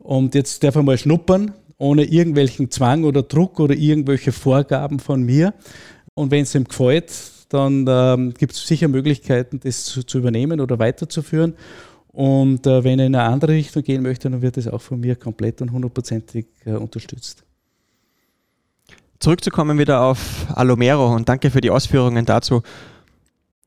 Und 0.00 0.34
jetzt 0.34 0.64
darf 0.64 0.74
er 0.74 0.82
mal 0.82 0.98
schnuppern, 0.98 1.52
ohne 1.78 2.02
irgendwelchen 2.02 2.68
Zwang 2.68 3.04
oder 3.04 3.22
Druck 3.22 3.60
oder 3.60 3.76
irgendwelche 3.76 4.32
Vorgaben 4.32 4.98
von 4.98 5.22
mir. 5.22 5.54
Und 6.14 6.32
wenn 6.32 6.42
es 6.42 6.56
ihm 6.56 6.64
gefällt, 6.64 7.12
dann 7.50 7.84
ähm, 7.88 8.32
gibt 8.32 8.52
es 8.52 8.66
sicher 8.66 8.88
Möglichkeiten, 8.88 9.60
das 9.60 9.84
zu, 9.84 10.02
zu, 10.04 10.18
übernehmen 10.18 10.60
oder 10.60 10.78
weiterzuführen. 10.78 11.54
Und 12.08 12.66
äh, 12.66 12.82
wenn 12.82 12.98
er 12.98 13.06
in 13.06 13.14
eine 13.14 13.28
andere 13.28 13.52
Richtung 13.52 13.82
gehen 13.82 14.02
möchte, 14.02 14.30
dann 14.30 14.40
wird 14.40 14.56
es 14.56 14.68
auch 14.68 14.80
von 14.80 15.00
mir 15.00 15.16
komplett 15.16 15.60
und 15.60 15.72
hundertprozentig 15.72 16.46
äh, 16.64 16.72
unterstützt. 16.72 17.44
Zurückzukommen 19.18 19.78
wieder 19.78 20.00
auf 20.00 20.46
Alomero 20.54 21.14
und 21.14 21.28
danke 21.28 21.50
für 21.50 21.60
die 21.60 21.70
Ausführungen 21.70 22.24
dazu. 22.24 22.62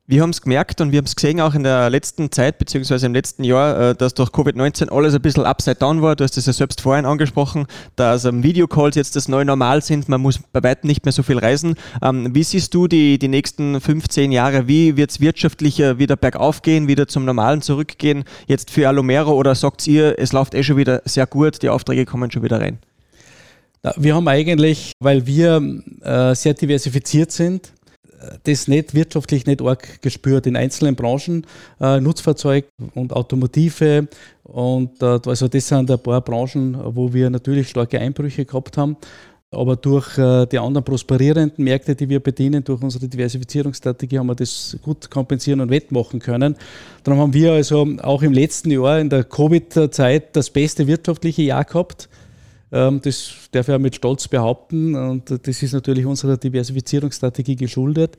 Wir 0.06 0.22
haben 0.22 0.32
es 0.32 0.42
gemerkt 0.42 0.82
und 0.82 0.92
wir 0.92 0.98
haben 0.98 1.06
es 1.06 1.16
gesehen 1.16 1.40
auch 1.40 1.56
in 1.56 1.64
der 1.64 1.90
letzten 1.90 2.30
Zeit, 2.30 2.58
beziehungsweise 2.58 3.06
im 3.06 3.14
letzten 3.14 3.46
Jahr, 3.46 3.92
äh, 3.92 3.96
dass 3.96 4.14
durch 4.14 4.32
Covid-19 4.32 4.90
alles 4.90 5.16
ein 5.16 5.22
bisschen 5.22 5.46
upside 5.46 5.78
down 5.78 6.02
war. 6.02 6.18
Du 6.18 6.26
hast 6.26 6.36
es 6.36 6.46
ja 6.46 6.52
selbst 6.52 6.82
vorhin 6.82 7.06
angesprochen, 7.06 7.68
dass 7.96 8.26
ähm, 8.26 8.44
Videocalls 8.44 8.98
jetzt 8.98 9.16
das 9.16 9.30
neue 9.30 9.46
Normal 9.46 9.82
sind. 9.82 10.10
Man 10.10 10.20
muss 10.20 10.42
bei 10.52 10.62
weitem 10.62 10.90
nicht 10.90 11.06
mehr 11.06 11.14
so 11.14 11.24
viel 11.24 11.38
reisen. 11.38 11.76
Ähm, 12.02 12.36
wie 12.36 12.44
siehst 12.44 12.74
du 12.74 12.90
die, 12.90 13.18
die 13.18 13.30
nächsten 13.30 13.80
15 13.80 14.34
Jahre? 14.34 14.68
Wie 14.68 14.98
wird 14.98 15.12
es 15.12 15.22
wirtschaftlicher 15.22 16.00
wieder 16.00 16.18
bergauf 16.18 16.62
gehen, 16.62 16.90
wieder 16.90 17.08
zum 17.08 17.24
Normalen 17.24 17.62
zurückgehen? 17.62 18.26
Jetzt 18.46 18.72
für 18.72 18.90
Alomero 18.90 19.32
oder 19.32 19.56
sagt 19.56 19.88
ihr, 19.88 20.20
es 20.20 20.34
läuft 20.34 20.54
eh 20.54 20.64
schon 20.64 20.76
wieder 20.76 21.02
sehr 21.06 21.28
gut, 21.28 21.62
die 21.62 21.70
Aufträge 21.70 22.04
kommen 22.04 22.30
schon 22.30 22.44
wieder 22.44 22.60
rein? 22.60 22.78
Wir 23.96 24.16
haben 24.16 24.28
eigentlich, 24.28 24.92
weil 25.00 25.26
wir 25.26 25.62
äh, 26.02 26.36
sehr 26.36 26.56
diversifiziert 26.56 27.32
sind, 27.32 27.72
das 28.44 28.68
nicht 28.68 28.94
wirtschaftlich 28.94 29.46
nicht 29.46 29.62
arg 29.62 30.02
gespürt 30.02 30.48
in 30.48 30.56
einzelnen 30.56 30.96
Branchen, 30.96 31.46
äh, 31.80 32.00
Nutzfahrzeug 32.00 32.66
und 32.96 33.14
Automotive 33.14 34.08
und 34.44 35.02
äh, 35.02 35.20
also 35.26 35.48
das 35.48 35.68
sind 35.68 35.90
ein 35.90 36.00
paar 36.00 36.22
Branchen, 36.22 36.78
wo 36.96 37.14
wir 37.14 37.30
natürlich 37.30 37.70
starke 37.70 38.00
Einbrüche 38.00 38.46
gehabt 38.46 38.78
haben. 38.78 38.98
Aber 39.54 39.76
durch 39.76 40.18
äh, 40.18 40.48
die 40.48 40.58
anderen 40.58 40.84
prosperierenden 40.84 41.64
Märkte, 41.64 41.96
die 41.96 42.10
wir 42.10 42.20
bedienen, 42.20 42.64
durch 42.64 42.82
unsere 42.82 43.08
Diversifizierungsstrategie, 43.08 44.18
haben 44.18 44.28
wir 44.28 44.36
das 44.36 44.76
gut 44.82 45.10
kompensieren 45.12 45.62
und 45.62 45.70
wettmachen 45.70 46.20
können. 46.20 46.56
Darum 47.04 47.20
haben 47.20 47.34
wir 47.34 47.54
also 47.54 47.88
auch 48.02 48.24
im 48.24 48.34
letzten 48.34 48.72
Jahr 48.72 49.00
in 49.00 49.10
der 49.10 49.24
Covid-Zeit 49.24 50.36
das 50.36 50.50
beste 50.50 50.88
wirtschaftliche 50.88 51.44
Jahr 51.44 51.66
gehabt. 51.66 52.10
Ähm, 52.74 53.00
das 53.02 53.34
darf 53.52 53.70
ich 53.70 53.76
auch 53.76 53.80
mit 53.80 53.96
Stolz 53.96 54.28
behaupten 54.28 54.96
und 54.96 55.30
das 55.30 55.62
ist 55.62 55.74
natürlich 55.74 56.06
unserer 56.06 56.38
Diversifizierungsstrategie 56.38 57.56
geschuldet. 57.56 58.18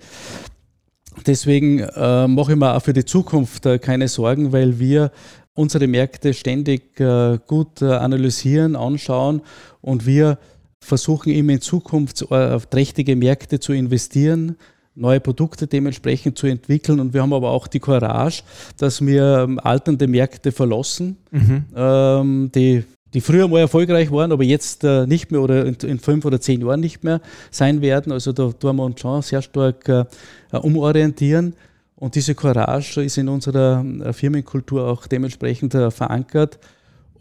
Deswegen 1.27 1.81
äh, 1.81 2.29
mache 2.29 2.53
ich 2.53 2.59
mir 2.59 2.75
auch 2.75 2.83
für 2.83 2.93
die 2.93 3.05
Zukunft 3.05 3.67
äh, 3.67 3.79
keine 3.79 4.09
Sorgen, 4.09 4.53
weil 4.53 4.79
wir 4.79 5.11
unsere 5.55 5.87
Märkte 5.87 6.35
ständig 6.35 6.99
äh, 7.01 7.39
gut 7.47 7.83
analysieren, 7.83 8.77
anschauen 8.77 9.43
und 9.81 10.07
wir 10.07 10.39
versuchen 10.81 11.33
immer 11.33 11.53
in 11.55 11.61
Zukunft 11.61 12.31
auf 12.31 12.67
trächtige 12.67 13.17
Märkte 13.17 13.59
zu 13.59 13.73
investieren, 13.73 14.57
neue 14.95 15.21
Produkte 15.21 15.67
dementsprechend 15.67 16.39
zu 16.39 16.47
entwickeln. 16.47 17.01
Und 17.01 17.15
wir 17.15 17.23
haben 17.23 17.33
aber 17.33 17.51
auch 17.51 17.67
die 17.67 17.81
Courage, 17.81 18.43
dass 18.77 19.05
wir 19.05 19.45
ähm, 19.45 19.59
alternde 19.59 20.07
Märkte 20.07 20.53
verlassen, 20.53 21.17
mhm. 21.31 21.65
ähm, 21.75 22.51
die 22.55 22.85
die 23.15 23.21
früher 23.21 23.49
mal 23.49 23.61
erfolgreich 23.61 24.11
waren, 24.11 24.33
aber 24.33 24.43
jetzt 24.43 24.83
äh, 24.85 25.07
nicht 25.07 25.31
mehr 25.31 25.41
oder 25.41 25.65
in, 25.65 25.75
in, 25.75 25.99
fünf 26.01 26.25
oder 26.25 26.41
zehn 26.41 26.61
Jahren 26.61 26.81
nicht 26.81 27.05
mehr 27.05 27.21
sein 27.51 27.81
werden. 27.81 28.13
Also 28.13 28.33
da 28.33 28.51
tun 28.51 28.77
wir 28.77 28.83
uns 28.83 29.01
schon 29.01 29.23
sehr 29.23 29.41
stark 29.41 29.89
äh, 29.89 30.05
umorientieren. 30.53 31.55
Und 31.97 32.17
diese 32.17 32.35
Courage 32.35 33.03
ist 33.03 33.17
in 33.17 33.29
unserer 33.29 33.85
äh, 34.03 34.13
Firmenkultur 34.13 34.87
auch 34.87 35.07
dementsprechend 35.07 35.75
äh, 35.75 35.93
verankert. 35.93 36.59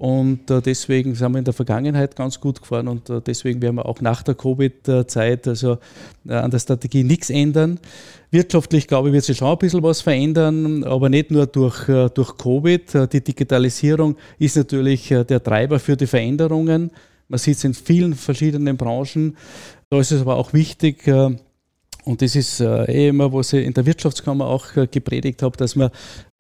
Und 0.04 0.52
äh, 0.52 0.62
deswegen 0.62 1.16
sind 1.16 1.32
wir 1.32 1.40
in 1.40 1.46
der 1.46 1.54
Vergangenheit 1.54 2.18
ganz 2.18 2.42
gut 2.42 2.60
gefahren 2.60 2.90
und 2.90 3.10
äh, 3.10 3.22
deswegen 3.22 3.62
werden 3.62 3.78
wir 3.78 3.86
auch 3.86 4.02
nach 4.02 4.22
der 4.22 4.36
Covid-Zeit 4.36 5.48
also 5.48 5.78
an 6.28 6.52
der 6.52 6.60
Strategie 6.60 7.06
nichts 7.06 7.30
ändern. 7.30 7.80
Wirtschaftlich, 8.30 8.88
glaube 8.88 9.08
ich, 9.08 9.14
wird 9.14 9.24
sich 9.24 9.38
schon 9.38 9.48
ein 9.48 9.58
bisschen 9.58 9.82
was 9.82 10.02
verändern, 10.02 10.84
aber 10.84 11.08
nicht 11.08 11.32
nur 11.32 11.48
durch, 11.48 11.88
äh, 11.88 12.10
durch 12.10 12.38
Covid. 12.38 12.96
Äh, 12.96 13.08
die 13.08 13.24
Digitalisierung 13.24 14.18
ist 14.40 14.58
natürlich 14.58 15.10
äh, 15.10 15.24
der 15.24 15.42
Treiber 15.42 15.80
für 15.80 15.96
die 15.96 16.08
Veränderungen. 16.08 16.92
Man 17.30 17.40
sieht 17.40 17.56
es 17.56 17.64
in 17.64 17.74
vielen 17.74 18.14
verschiedenen 18.14 18.76
Branchen. 18.76 19.38
Da 19.90 20.02
ist 20.02 20.12
es 20.12 20.20
aber 20.20 20.36
auch 20.36 20.52
wichtig, 20.52 21.08
und 22.06 22.22
das 22.22 22.36
ist 22.36 22.60
eh 22.60 23.08
immer, 23.08 23.32
was 23.32 23.54
ich 23.54 23.66
in 23.66 23.74
der 23.74 23.86
Wirtschaftskammer 23.86 24.48
auch 24.48 24.74
gepredigt 24.74 25.42
habe, 25.42 25.56
dass 25.58 25.76
wir 25.76 25.92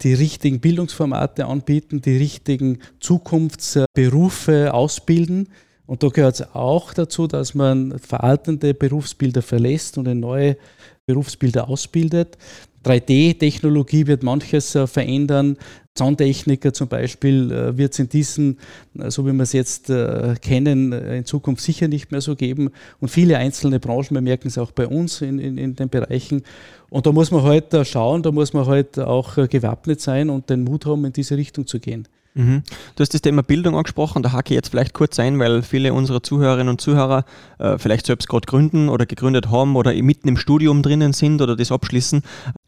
die 0.01 0.13
richtigen 0.13 0.60
Bildungsformate 0.60 1.46
anbieten, 1.46 2.01
die 2.01 2.17
richtigen 2.17 2.79
Zukunftsberufe 3.00 4.74
ausbilden. 4.74 5.50
Und 5.86 6.03
da 6.03 6.10
gehört 6.10 6.36
es 6.36 6.55
auch 6.55 6.93
dazu, 6.93 7.27
dass 7.27 7.53
man 7.53 7.98
veraltende 8.00 8.74
Berufsbilder 8.74 9.41
verlässt 9.41 9.98
und 9.98 10.08
eine 10.08 10.20
neue 10.20 10.58
Berufsbilder 11.05 11.70
ausbildet. 11.70 12.38
3D-Technologie 12.84 14.08
wird 14.08 14.24
manches 14.24 14.75
äh, 14.75 14.88
verändern. 14.88 15.58
Zahntechniker 15.96 16.74
zum 16.74 16.88
Beispiel 16.88 17.52
äh, 17.52 17.78
wird 17.78 17.94
es 17.94 18.00
in 18.00 18.10
diesen, 18.10 18.58
äh, 18.98 19.12
so 19.12 19.25
wie 19.25 19.34
wir 19.34 19.44
es 19.44 19.54
jetzt 19.54 19.92
kennen, 20.42 20.92
in 20.92 21.25
Zukunft 21.25 21.63
sicher 21.63 21.88
nicht 21.88 22.12
mehr 22.12 22.22
so 22.22 22.36
geben. 22.36 22.70
Und 23.00 23.10
viele 23.10 23.38
einzelne 23.38 23.80
Branchen, 23.80 24.12
wir 24.12 24.22
merken 24.22 24.48
es 24.48 24.58
auch 24.58 24.72
bei 24.72 24.88
uns 24.88 25.22
in, 25.22 25.40
in, 25.40 25.58
in 25.58 25.75
den 25.75 25.90
Bereichen. 25.90 26.44
Und 26.90 27.06
da 27.06 27.12
muss 27.12 27.32
man 27.32 27.44
halt 27.44 27.75
schauen, 27.88 28.24
da 28.24 28.32
muss 28.32 28.54
man 28.54 28.66
halt 28.66 29.00
auch 29.00 29.36
gewappnet 29.36 30.02
sein 30.02 30.30
und 30.30 30.50
den 30.50 30.63
Mut 30.63 30.86
haben, 30.86 31.06
in 31.06 31.13
diese 31.13 31.38
Richtung 31.38 31.68
zu 31.68 31.80
gehen. 31.80 32.08
Mhm. 32.36 32.63
Du 32.96 33.02
hast 33.02 33.13
das 33.13 33.22
Thema 33.22 33.44
Bildung 33.44 33.75
angesprochen, 33.75 34.24
da 34.24 34.32
hake 34.32 34.54
ich 34.54 34.56
jetzt 34.56 34.70
vielleicht 34.70 34.94
kurz 34.94 35.20
ein, 35.20 35.38
weil 35.40 35.62
viele 35.62 35.94
unserer 35.94 36.24
Zuhörerinnen 36.24 36.70
und 36.70 36.82
Zuhörer 36.82 37.25
äh, 37.60 37.78
vielleicht 37.78 38.08
selbst 38.08 38.28
gerade 38.28 38.48
gründen 38.48 38.90
oder 38.90 39.06
gegründet 39.06 39.52
haben 39.52 39.75
oder 39.75 39.94
mitten 39.94 40.28
im 40.28 40.38
Studium 40.38 40.82
drinnen 40.82 41.13
sind 41.13 41.42
oder 41.42 41.56
das 41.56 41.72
abschließen. 41.72 42.24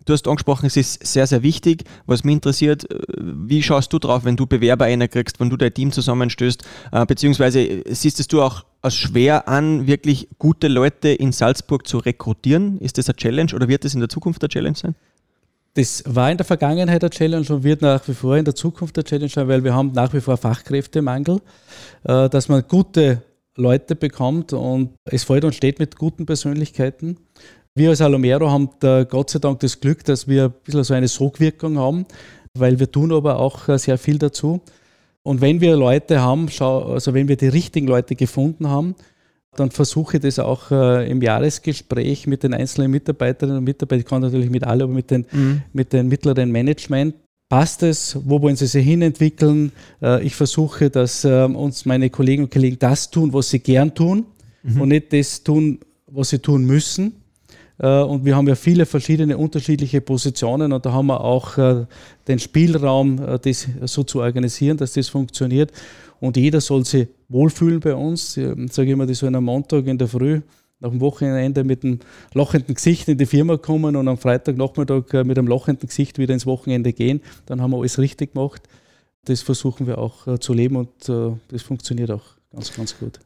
Du 0.06 0.14
hast 0.14 0.28
angesprochen, 0.28 0.68
es 0.68 0.78
ist 0.78 1.06
sehr, 1.06 1.26
sehr 1.26 1.42
wichtig. 1.42 1.84
Was 2.06 2.24
mich 2.24 2.36
interessiert, 2.36 2.90
äh, 2.90 3.00
wie 3.18 3.64
schaust 3.64 3.92
du 3.92 4.00
drauf, 4.00 4.24
wenn 4.24 4.36
du 4.36 4.46
Bewerber 4.46 4.86
kriegst, 5.08 5.40
wenn 5.40 5.50
du 5.50 5.58
dein 5.58 5.74
Team 5.74 5.92
zusammenstößt, 5.92 6.64
äh, 6.92 7.06
beziehungsweise 7.06 7.84
siehst 7.90 8.20
es 8.20 8.28
du 8.28 8.42
auch 8.42 8.66
als 8.82 8.96
schwer 8.96 9.48
an, 9.48 9.88
wirklich 9.88 10.30
gute 10.38 10.68
Leute 10.68 11.10
in 11.10 11.32
Salzburg 11.32 11.88
zu 11.88 11.98
rekrutieren? 11.98 12.80
Ist 12.80 13.00
das 13.00 13.10
eine 13.10 13.16
Challenge 13.16 13.54
oder 13.56 13.68
wird 13.68 13.84
das 13.84 13.96
in 13.96 14.00
der 14.00 14.10
Zukunft 14.10 14.44
eine 14.44 14.50
Challenge 14.50 14.78
sein? 14.78 14.96
Das 15.74 16.04
war 16.08 16.32
in 16.32 16.38
der 16.38 16.46
Vergangenheit 16.46 17.02
der 17.02 17.10
Challenge 17.10 17.46
und 17.50 17.64
wird 17.64 17.82
nach 17.82 18.08
wie 18.08 18.14
vor 18.14 18.38
in 18.38 18.46
der 18.46 18.56
Zukunft 18.56 18.96
der 18.96 19.04
Challenge 19.04 19.30
sein, 19.30 19.48
weil 19.48 19.64
wir 19.64 19.74
haben 19.74 19.92
nach 19.92 20.14
wie 20.14 20.22
vor 20.22 20.38
Fachkräftemangel, 20.38 21.42
äh, 22.04 22.30
dass 22.30 22.48
man 22.48 22.64
gute 22.68 23.24
Leute 23.58 23.96
bekommt 23.96 24.54
und 24.54 24.92
es 25.06 25.24
fällt 25.24 25.46
und 25.46 25.56
steht 25.56 25.80
mit 25.80 25.98
guten 25.98 26.26
Persönlichkeiten. 26.26 27.18
Wir 27.78 27.90
als 27.90 28.00
Alomero 28.00 28.50
haben 28.50 28.70
da 28.80 29.04
Gott 29.04 29.30
sei 29.32 29.40
Dank 29.40 29.60
das 29.60 29.82
Glück, 29.82 30.06
dass 30.06 30.30
wir 30.30 30.46
ein 30.46 30.54
bisschen 30.64 30.86
so 30.86 30.94
eine 30.94 31.10
Sogwirkung 31.10 31.78
haben, 31.78 32.06
weil 32.54 32.80
wir 32.80 32.90
tun 32.90 33.12
aber 33.12 33.38
auch 33.38 33.68
äh, 33.68 33.78
sehr 33.78 33.98
viel 33.98 34.18
dazu. 34.18 34.62
Und 35.24 35.42
wenn 35.42 35.60
wir 35.60 35.76
Leute 35.76 36.22
haben, 36.22 36.48
also 36.60 37.14
wenn 37.14 37.28
wir 37.28 37.36
die 37.36 37.50
richtigen 37.50 37.88
Leute 37.88 38.16
gefunden 38.16 38.70
haben, 38.70 38.96
dann 39.58 39.72
versuche 39.72 40.18
ich 40.18 40.24
das 40.24 40.40
auch 40.40 40.72
äh, 40.72 41.10
im 41.12 41.22
Jahresgespräch 41.22 42.28
mit 42.28 42.44
den 42.44 42.54
einzelnen 42.54 42.92
Mitarbeiterinnen 42.92 43.58
und 43.58 43.66
Mitarbeitern, 43.66 44.00
ich 44.00 44.06
kann 44.06 44.22
natürlich 44.22 44.50
mit 44.50 44.64
alle, 44.64 44.86
aber 44.86 44.94
mit 44.94 45.12
den, 45.12 45.26
mhm. 45.32 45.62
mit 45.74 45.92
den 45.92 46.08
mittleren 46.08 46.52
Management. 46.52 47.16
Passt 47.50 47.84
es? 47.84 48.18
Wo 48.24 48.42
wollen 48.42 48.56
Sie 48.56 48.68
sich 48.68 48.86
hinentwickeln? 48.86 49.74
Äh, 50.02 50.24
ich 50.24 50.36
versuche, 50.36 50.90
dass 50.90 51.26
äh, 51.26 51.44
uns 51.44 51.86
meine 51.86 52.10
Kollegen 52.10 52.44
und 52.44 52.52
Kollegen 52.52 52.80
das 52.80 53.12
tun, 53.12 53.34
was 53.34 53.50
sie 53.50 53.60
gern 53.60 53.94
tun 53.94 54.26
mhm. 54.64 54.80
und 54.80 54.90
nicht 54.90 55.12
das 55.12 55.44
tun, 55.44 55.80
was 56.08 56.30
sie 56.30 56.40
tun 56.40 56.64
müssen. 56.64 57.25
Äh, 57.78 58.02
und 58.02 58.26
wir 58.26 58.36
haben 58.36 58.48
ja 58.48 58.56
viele 58.56 58.86
verschiedene 58.86 59.38
unterschiedliche 59.38 60.02
Positionen 60.02 60.72
und 60.72 60.86
da 60.86 60.92
haben 60.92 61.08
wir 61.08 61.22
auch 61.22 61.58
äh, 61.58 61.86
den 62.28 62.40
Spielraum, 62.40 63.22
äh, 63.22 63.40
das 63.40 63.68
so 63.86 64.04
zu 64.04 64.22
organisieren, 64.22 64.78
dass 64.78 64.94
das 64.94 65.10
funktioniert. 65.10 65.72
Und 66.20 66.38
jeder 66.38 66.62
soll 66.62 66.86
sich 66.86 67.08
wohlfühlen 67.28 67.82
bei 67.82 67.94
uns. 67.94 68.38
Ich 68.38 68.74
sage 68.74 68.92
immer, 68.92 69.06
die 69.06 69.14
sollen 69.14 69.36
am 69.36 69.44
Montag 69.46 69.86
in 69.86 69.98
der 69.98 70.08
Früh 70.08 70.42
nach 70.80 70.90
dem 70.90 71.02
Wochenende 71.02 71.64
mit 71.64 71.84
einem 71.84 72.00
lachenden 72.34 72.74
Gesicht 72.74 73.08
in 73.10 73.18
die 73.18 73.26
Firma 73.26 73.58
kommen 73.58 73.96
und 73.96 74.08
am 74.08 74.18
Freitagnachmittag 74.18 75.26
mit 75.26 75.38
einem 75.38 75.48
lachenden 75.48 75.88
Gesicht 75.88 76.18
wieder 76.18 76.34
ins 76.34 76.46
Wochenende 76.46 76.94
gehen. 76.94 77.22
Dann 77.46 77.62
haben 77.62 77.72
wir 77.72 77.80
alles 77.80 78.00
richtig 78.00 78.34
gemacht. 78.34 78.64
Das 79.26 79.42
versuchen 79.42 79.88
wir 79.88 79.98
auch 79.98 80.40
zu 80.40 80.54
leben 80.54 80.78
und 80.78 80.90
das 81.10 81.62
funktioniert 81.62 82.12
auch 82.12 82.24
ganz, 82.52 82.74
ganz 82.74 82.98
gut. 82.98 83.20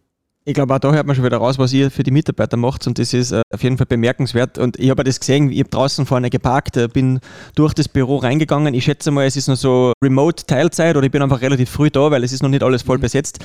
Ich 0.49 0.55
glaube, 0.55 0.73
auch 0.73 0.79
da 0.79 0.91
hört 0.91 1.05
man 1.05 1.15
schon 1.15 1.23
wieder 1.23 1.37
raus, 1.37 1.59
was 1.59 1.71
ihr 1.73 1.91
für 1.91 2.01
die 2.01 2.09
Mitarbeiter 2.09 2.57
macht 2.57 2.87
und 2.87 2.97
das 2.97 3.13
ist 3.13 3.33
äh, 3.33 3.43
auf 3.53 3.61
jeden 3.61 3.77
Fall 3.77 3.85
bemerkenswert. 3.85 4.57
Und 4.57 4.79
ich 4.79 4.89
habe 4.89 5.03
das 5.03 5.19
gesehen, 5.19 5.51
ich 5.51 5.59
habe 5.59 5.69
draußen 5.69 6.07
vorne 6.07 6.31
geparkt, 6.31 6.75
äh, 6.75 6.87
bin 6.87 7.19
durch 7.53 7.75
das 7.75 7.87
Büro 7.87 8.15
reingegangen. 8.15 8.73
Ich 8.73 8.85
schätze 8.85 9.11
mal, 9.11 9.27
es 9.27 9.35
ist 9.35 9.47
noch 9.47 9.57
so 9.57 9.93
Remote-Teilzeit 10.03 10.97
oder 10.97 11.05
ich 11.05 11.11
bin 11.11 11.21
einfach 11.21 11.41
relativ 11.41 11.69
früh 11.69 11.91
da, 11.91 12.09
weil 12.09 12.23
es 12.23 12.33
ist 12.33 12.41
noch 12.41 12.49
nicht 12.49 12.63
alles 12.63 12.81
voll 12.81 12.97
mhm. 12.97 13.01
besetzt. 13.01 13.37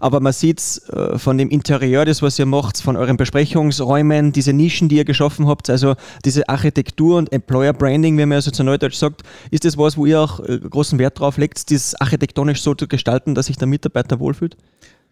Aber 0.00 0.20
man 0.20 0.32
sieht 0.32 0.60
es 0.60 0.88
äh, 0.88 1.18
von 1.18 1.36
dem 1.36 1.50
Interieur, 1.50 2.06
das 2.06 2.22
was 2.22 2.38
ihr 2.38 2.46
macht, 2.46 2.80
von 2.80 2.96
euren 2.96 3.18
Besprechungsräumen, 3.18 4.32
diese 4.32 4.54
Nischen, 4.54 4.88
die 4.88 4.96
ihr 4.96 5.04
geschaffen 5.04 5.46
habt, 5.46 5.68
also 5.68 5.94
diese 6.24 6.48
Architektur 6.48 7.18
und 7.18 7.30
Employer 7.34 7.74
Branding, 7.74 8.16
wie 8.16 8.24
man 8.24 8.36
also 8.36 8.50
zu 8.50 8.64
Neudeutsch 8.64 8.96
sagt, 8.96 9.24
ist 9.50 9.66
das 9.66 9.76
was, 9.76 9.98
wo 9.98 10.06
ihr 10.06 10.18
auch 10.18 10.40
großen 10.70 10.98
Wert 10.98 11.20
drauf 11.20 11.36
legt, 11.36 11.70
das 11.70 11.94
architektonisch 11.96 12.62
so 12.62 12.74
zu 12.74 12.88
gestalten, 12.88 13.34
dass 13.34 13.44
sich 13.44 13.58
der 13.58 13.68
Mitarbeiter 13.68 14.20
wohlfühlt? 14.20 14.56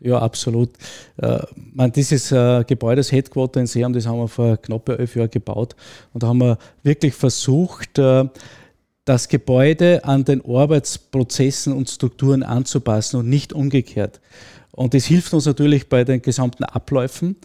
Ja, 0.00 0.18
absolut. 0.18 0.70
Äh, 1.16 1.40
man, 1.74 1.90
dieses 1.90 2.30
äh, 2.30 2.62
Gebäude, 2.64 2.96
das 2.96 3.10
Headquarter 3.10 3.60
in 3.60 3.66
Seam, 3.66 3.92
das 3.92 4.06
haben 4.06 4.18
wir 4.18 4.28
vor 4.28 4.56
knapp 4.56 4.88
elf 4.88 5.16
Jahren 5.16 5.30
gebaut. 5.30 5.74
Und 6.12 6.22
da 6.22 6.28
haben 6.28 6.38
wir 6.38 6.58
wirklich 6.84 7.14
versucht, 7.14 7.98
äh, 7.98 8.24
das 9.04 9.28
Gebäude 9.28 10.04
an 10.04 10.24
den 10.24 10.44
Arbeitsprozessen 10.44 11.72
und 11.72 11.88
Strukturen 11.88 12.42
anzupassen 12.42 13.18
und 13.18 13.28
nicht 13.28 13.52
umgekehrt. 13.52 14.20
Und 14.70 14.94
das 14.94 15.06
hilft 15.06 15.32
uns 15.34 15.46
natürlich 15.46 15.88
bei 15.88 16.04
den 16.04 16.22
gesamten 16.22 16.64
Abläufen. 16.64 17.36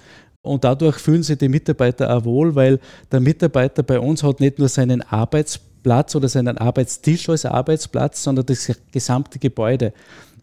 Und 0.44 0.66
dadurch 0.66 0.98
fühlen 0.98 1.24
sich 1.24 1.38
die 1.38 1.48
Mitarbeiter 1.48 2.16
auch 2.16 2.26
wohl, 2.26 2.54
weil 2.54 2.80
der 3.12 3.22
Mitarbeiter 3.22 3.82
bei 3.82 4.00
uns 4.00 4.22
hat 4.22 4.42
nicht 4.42 4.60
nur 4.60 4.68
seinen 4.68 5.02
Arbeitsplatz 5.02 6.16
oder 6.16 6.28
seinen 6.28 6.58
Arbeitstisch 6.58 7.30
als 7.30 7.46
Arbeitsplatz, 7.46 8.22
sondern 8.22 8.46
das 8.46 8.70
gesamte 8.92 9.40
Gebäude 9.40 9.94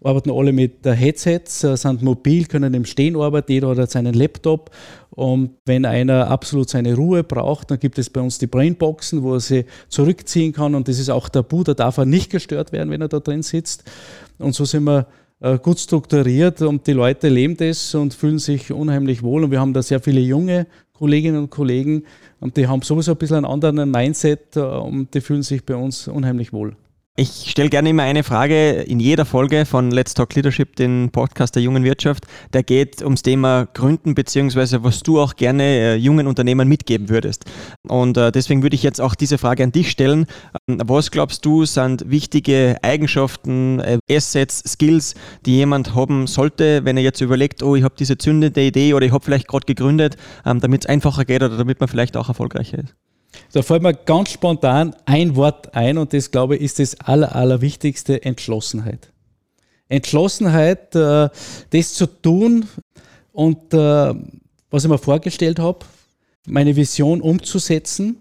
arbeiten 0.03 0.31
alle 0.31 0.53
mit 0.53 0.85
Headsets, 0.85 1.65
äh, 1.65 1.77
sind 1.77 2.03
mobil, 2.03 2.47
können 2.47 2.75
im 2.75 2.85
Stehen 2.85 3.17
arbeiten, 3.17 3.53
jeder 3.53 3.77
hat 3.77 3.91
seinen 3.91 4.15
Laptop. 4.15 4.71
Und 5.11 5.51
wenn 5.67 5.85
einer 5.85 6.29
absolut 6.29 6.71
seine 6.71 6.95
Ruhe 6.95 7.25
braucht, 7.25 7.71
dann 7.71 7.79
gibt 7.79 7.99
es 7.99 8.09
bei 8.09 8.21
uns 8.21 8.39
die 8.39 8.47
Brainboxen, 8.47 9.23
wo 9.23 9.35
er 9.35 9.41
sie 9.41 9.65
zurückziehen 9.89 10.53
kann. 10.53 10.75
Und 10.75 10.89
das 10.89 10.99
ist 10.99 11.11
auch 11.11 11.29
tabu, 11.29 11.63
da 11.65 11.75
darf 11.75 11.99
er 11.99 12.07
nicht 12.07 12.31
gestört 12.31 12.73
werden, 12.73 12.91
wenn 12.91 13.03
er 13.03 13.09
da 13.09 13.21
drin 13.21 13.43
sitzt. 13.43 13.85
Und 14.39 14.55
so 14.55 14.65
sind 14.65 14.85
wir 14.85 15.07
äh, 15.41 15.59
gut 15.59 15.79
strukturiert 15.79 16.63
und 16.63 16.87
die 16.87 16.93
Leute 16.93 17.29
leben 17.29 17.57
das 17.57 17.95
und 17.95 18.15
fühlen 18.15 18.39
sich 18.39 18.73
unheimlich 18.73 19.23
wohl. 19.23 19.45
Und 19.45 19.51
wir 19.51 19.61
haben 19.61 19.73
da 19.73 19.83
sehr 19.83 20.01
viele 20.01 20.21
junge 20.21 20.67
Kolleginnen 20.93 21.39
und 21.39 21.51
Kollegen 21.51 22.05
und 22.41 22.57
die 22.59 22.67
haben 22.67 22.83
sowieso 22.83 23.13
ein 23.13 23.17
bisschen 23.17 23.39
einen 23.39 23.47
anderen 23.47 23.91
Mindset 23.91 24.57
äh, 24.57 24.61
und 24.61 25.15
die 25.15 25.21
fühlen 25.21 25.43
sich 25.43 25.65
bei 25.65 25.75
uns 25.75 26.09
unheimlich 26.09 26.53
wohl. 26.53 26.77
Ich 27.21 27.51
stelle 27.51 27.69
gerne 27.69 27.91
immer 27.91 28.05
eine 28.05 28.25
Frage 28.25 28.71
in 28.71 28.99
jeder 28.99 29.27
Folge 29.27 29.67
von 29.67 29.91
Let's 29.91 30.15
Talk 30.15 30.35
Leadership, 30.35 30.77
den 30.77 31.11
Podcast 31.11 31.55
der 31.55 31.63
jungen 31.63 31.85
Wirtschaft. 31.85 32.27
Der 32.55 32.63
geht 32.63 33.03
ums 33.03 33.21
Thema 33.21 33.69
Gründen, 33.75 34.15
beziehungsweise 34.15 34.85
was 34.85 35.03
du 35.03 35.21
auch 35.21 35.37
gerne 35.37 35.65
äh, 35.65 35.95
jungen 35.97 36.27
Unternehmern 36.27 36.67
mitgeben 36.67 37.11
würdest. 37.11 37.45
Und 37.87 38.17
äh, 38.17 38.33
deswegen 38.33 38.63
würde 38.63 38.75
ich 38.75 38.83
jetzt 38.83 39.03
auch 39.03 39.15
diese 39.15 39.37
Frage 39.37 39.63
an 39.65 39.71
dich 39.71 39.91
stellen. 39.91 40.25
Ähm, 40.67 40.81
was 40.87 41.11
glaubst 41.11 41.45
du 41.45 41.67
sind 41.67 42.11
wichtige 42.11 42.79
Eigenschaften, 42.81 43.81
äh, 43.81 43.99
Assets, 44.11 44.63
Skills, 44.67 45.15
die 45.45 45.57
jemand 45.57 45.95
haben 45.95 46.27
sollte, 46.27 46.87
wenn 46.87 46.97
er 46.97 47.03
jetzt 47.03 47.21
überlegt, 47.21 47.63
oh, 47.63 47.77
ich 47.77 47.85
habe 47.85 47.97
diese 47.99 48.17
zündende 48.17 48.63
Idee 48.63 48.95
oder 48.95 49.05
ich 49.05 49.13
habe 49.13 49.23
vielleicht 49.23 49.47
gerade 49.47 49.67
gegründet, 49.67 50.17
ähm, 50.47 50.61
damit 50.61 50.85
es 50.85 50.89
einfacher 50.89 51.27
geht 51.27 51.43
oder 51.43 51.59
damit 51.59 51.81
man 51.81 51.89
vielleicht 51.91 52.17
auch 52.17 52.29
erfolgreicher 52.29 52.79
ist? 52.79 52.95
Da 53.53 53.63
fällt 53.63 53.83
mir 53.83 53.95
ganz 53.95 54.31
spontan 54.31 54.95
ein 55.07 55.37
Wort 55.37 55.75
ein 55.75 55.99
und 55.99 56.13
das, 56.13 56.31
glaube 56.31 56.57
ich, 56.57 56.63
ist 56.63 56.79
das 56.79 57.01
Aller, 57.01 57.35
Allerwichtigste, 57.35 58.23
Entschlossenheit. 58.23 59.13
Entschlossenheit, 59.89 60.95
äh, 60.95 61.29
das 61.71 61.95
zu 61.95 62.07
tun 62.07 62.67
und 63.33 63.75
äh, 63.75 64.15
was 64.71 64.85
ich 64.85 64.91
mir 64.91 64.99
vorgestellt 64.99 65.59
habe, 65.59 65.81
meine 66.47 66.77
Vision 66.77 67.21
umzusetzen 67.21 68.19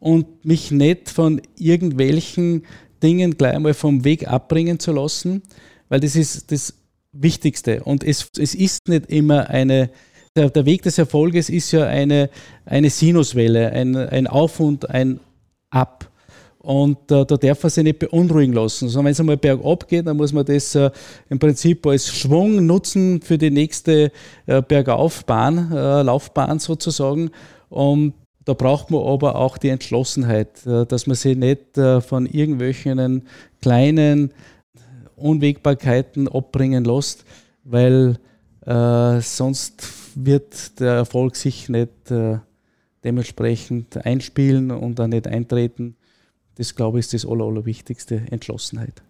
und 0.00 0.44
mich 0.44 0.70
nicht 0.70 1.10
von 1.10 1.40
irgendwelchen 1.56 2.64
Dingen 3.02 3.36
gleich 3.36 3.54
einmal 3.54 3.74
vom 3.74 4.04
Weg 4.04 4.28
abbringen 4.28 4.78
zu 4.78 4.92
lassen, 4.92 5.42
weil 5.88 6.00
das 6.00 6.16
ist 6.16 6.50
das 6.50 6.74
Wichtigste. 7.12 7.84
Und 7.84 8.04
es, 8.04 8.28
es 8.38 8.54
ist 8.54 8.88
nicht 8.88 9.06
immer 9.10 9.50
eine 9.50 9.90
der, 10.36 10.50
der, 10.50 10.64
Weg 10.64 10.82
des 10.82 10.98
Erfolges 10.98 11.48
ist 11.50 11.72
ja 11.72 11.84
eine, 11.84 12.30
eine 12.64 12.90
Sinuswelle, 12.90 13.70
ein, 13.72 13.96
ein 13.96 14.26
Auf 14.26 14.60
und 14.60 14.88
ein 14.88 15.20
Ab. 15.70 16.08
Und 16.58 17.10
äh, 17.10 17.26
da 17.26 17.36
darf 17.36 17.62
man 17.62 17.70
sich 17.70 17.82
nicht 17.82 17.98
beunruhigen 17.98 18.52
lassen. 18.52 18.84
Also 18.84 19.00
wenn 19.00 19.10
es 19.10 19.18
einmal 19.18 19.36
bergab 19.36 19.88
geht, 19.88 20.06
dann 20.06 20.16
muss 20.16 20.32
man 20.32 20.44
das 20.44 20.74
äh, 20.76 20.90
im 21.28 21.38
Prinzip 21.40 21.84
als 21.86 22.08
Schwung 22.14 22.64
nutzen 22.64 23.20
für 23.20 23.36
die 23.36 23.50
nächste 23.50 24.12
äh, 24.46 24.62
Bergaufbahn, 24.62 25.72
äh, 25.72 26.02
Laufbahn 26.02 26.60
sozusagen. 26.60 27.30
Und 27.68 28.14
da 28.44 28.54
braucht 28.54 28.92
man 28.92 29.02
aber 29.02 29.34
auch 29.34 29.58
die 29.58 29.70
Entschlossenheit, 29.70 30.64
äh, 30.64 30.86
dass 30.86 31.08
man 31.08 31.16
sich 31.16 31.36
nicht 31.36 31.76
äh, 31.78 32.00
von 32.00 32.26
irgendwelchen 32.26 33.26
kleinen 33.60 34.32
Unwägbarkeiten 35.16 36.28
abbringen 36.28 36.84
lässt, 36.84 37.24
weil 37.64 38.16
sonst 38.64 39.82
wird 40.14 40.80
der 40.80 40.92
Erfolg 40.92 41.36
sich 41.36 41.68
nicht 41.68 42.10
äh, 42.10 42.38
dementsprechend 43.04 44.04
einspielen 44.04 44.70
und 44.70 44.98
dann 44.98 45.10
nicht 45.10 45.26
eintreten. 45.26 45.96
Das, 46.56 46.74
glaube 46.74 46.98
ich, 46.98 47.06
ist 47.06 47.14
das 47.14 47.26
Aller, 47.26 47.44
Allerwichtigste, 47.44 48.22
Entschlossenheit. 48.30 49.02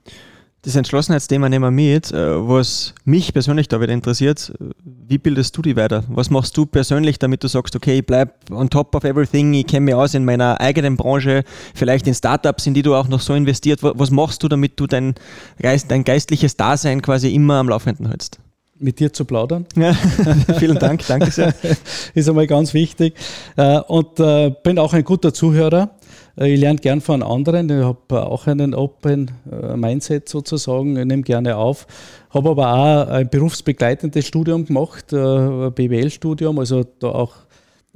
Das 0.64 0.76
Entschlossenheitsthema 0.76 1.48
nehmen 1.48 1.64
wir 1.64 1.70
mit. 1.72 2.12
Äh, 2.12 2.48
was 2.48 2.94
mich 3.04 3.32
persönlich 3.32 3.66
da 3.66 3.80
wieder 3.80 3.92
interessiert, 3.92 4.52
wie 4.84 5.18
bildest 5.18 5.56
du 5.56 5.62
die 5.62 5.74
weiter? 5.74 6.04
Was 6.06 6.30
machst 6.30 6.56
du 6.56 6.66
persönlich, 6.66 7.18
damit 7.18 7.42
du 7.42 7.48
sagst, 7.48 7.74
okay, 7.74 7.98
ich 7.98 8.06
bleibe 8.06 8.32
on 8.52 8.70
top 8.70 8.94
of 8.94 9.02
everything, 9.02 9.52
ich 9.54 9.66
kenne 9.66 9.86
mich 9.86 9.94
aus 9.94 10.14
in 10.14 10.24
meiner 10.24 10.60
eigenen 10.60 10.96
Branche, 10.96 11.42
vielleicht 11.74 12.06
in 12.06 12.14
Startups, 12.14 12.66
in 12.68 12.74
die 12.74 12.82
du 12.82 12.94
auch 12.94 13.08
noch 13.08 13.20
so 13.20 13.34
investiert. 13.34 13.80
Was 13.82 14.12
machst 14.12 14.44
du, 14.44 14.48
damit 14.48 14.78
du 14.78 14.86
dein, 14.86 15.14
dein 15.58 16.04
geistliches 16.04 16.56
Dasein 16.56 17.02
quasi 17.02 17.34
immer 17.34 17.54
am 17.54 17.68
Laufenden 17.68 18.06
hältst? 18.06 18.38
Mit 18.82 19.00
dir 19.00 19.12
zu 19.12 19.24
plaudern. 19.24 19.66
Ja, 19.76 19.94
vielen 20.58 20.78
Dank, 20.78 21.06
danke 21.06 21.30
sehr. 21.30 21.54
Ist 22.14 22.28
einmal 22.28 22.46
ganz 22.46 22.74
wichtig. 22.74 23.14
Äh, 23.56 23.80
und 23.80 24.18
äh, 24.20 24.52
bin 24.62 24.78
auch 24.78 24.92
ein 24.92 25.04
guter 25.04 25.32
Zuhörer. 25.32 25.90
Äh, 26.38 26.52
ich 26.52 26.60
lerne 26.60 26.78
gern 26.78 27.00
von 27.00 27.22
anderen. 27.22 27.70
Ich 27.70 27.84
habe 27.84 28.26
auch 28.26 28.46
einen 28.46 28.74
Open 28.74 29.30
Mindset 29.76 30.28
sozusagen. 30.28 30.96
Ich 30.96 31.04
nehme 31.04 31.22
gerne 31.22 31.56
auf. 31.56 31.86
Habe 32.30 32.50
aber 32.50 32.72
auch 32.72 33.08
ein 33.08 33.28
berufsbegleitendes 33.28 34.26
Studium 34.26 34.64
gemacht, 34.64 35.06
BWL-Studium, 35.10 36.58
also 36.58 36.84
da 36.98 37.08
auch 37.08 37.34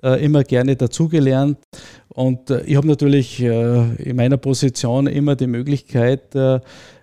immer 0.02 0.44
gerne 0.44 0.76
dazugelernt. 0.76 1.56
Und 2.08 2.50
ich 2.50 2.76
habe 2.76 2.86
natürlich 2.86 3.40
in 3.40 4.14
meiner 4.14 4.36
Position 4.36 5.06
immer 5.06 5.36
die 5.36 5.46
Möglichkeit, 5.46 6.34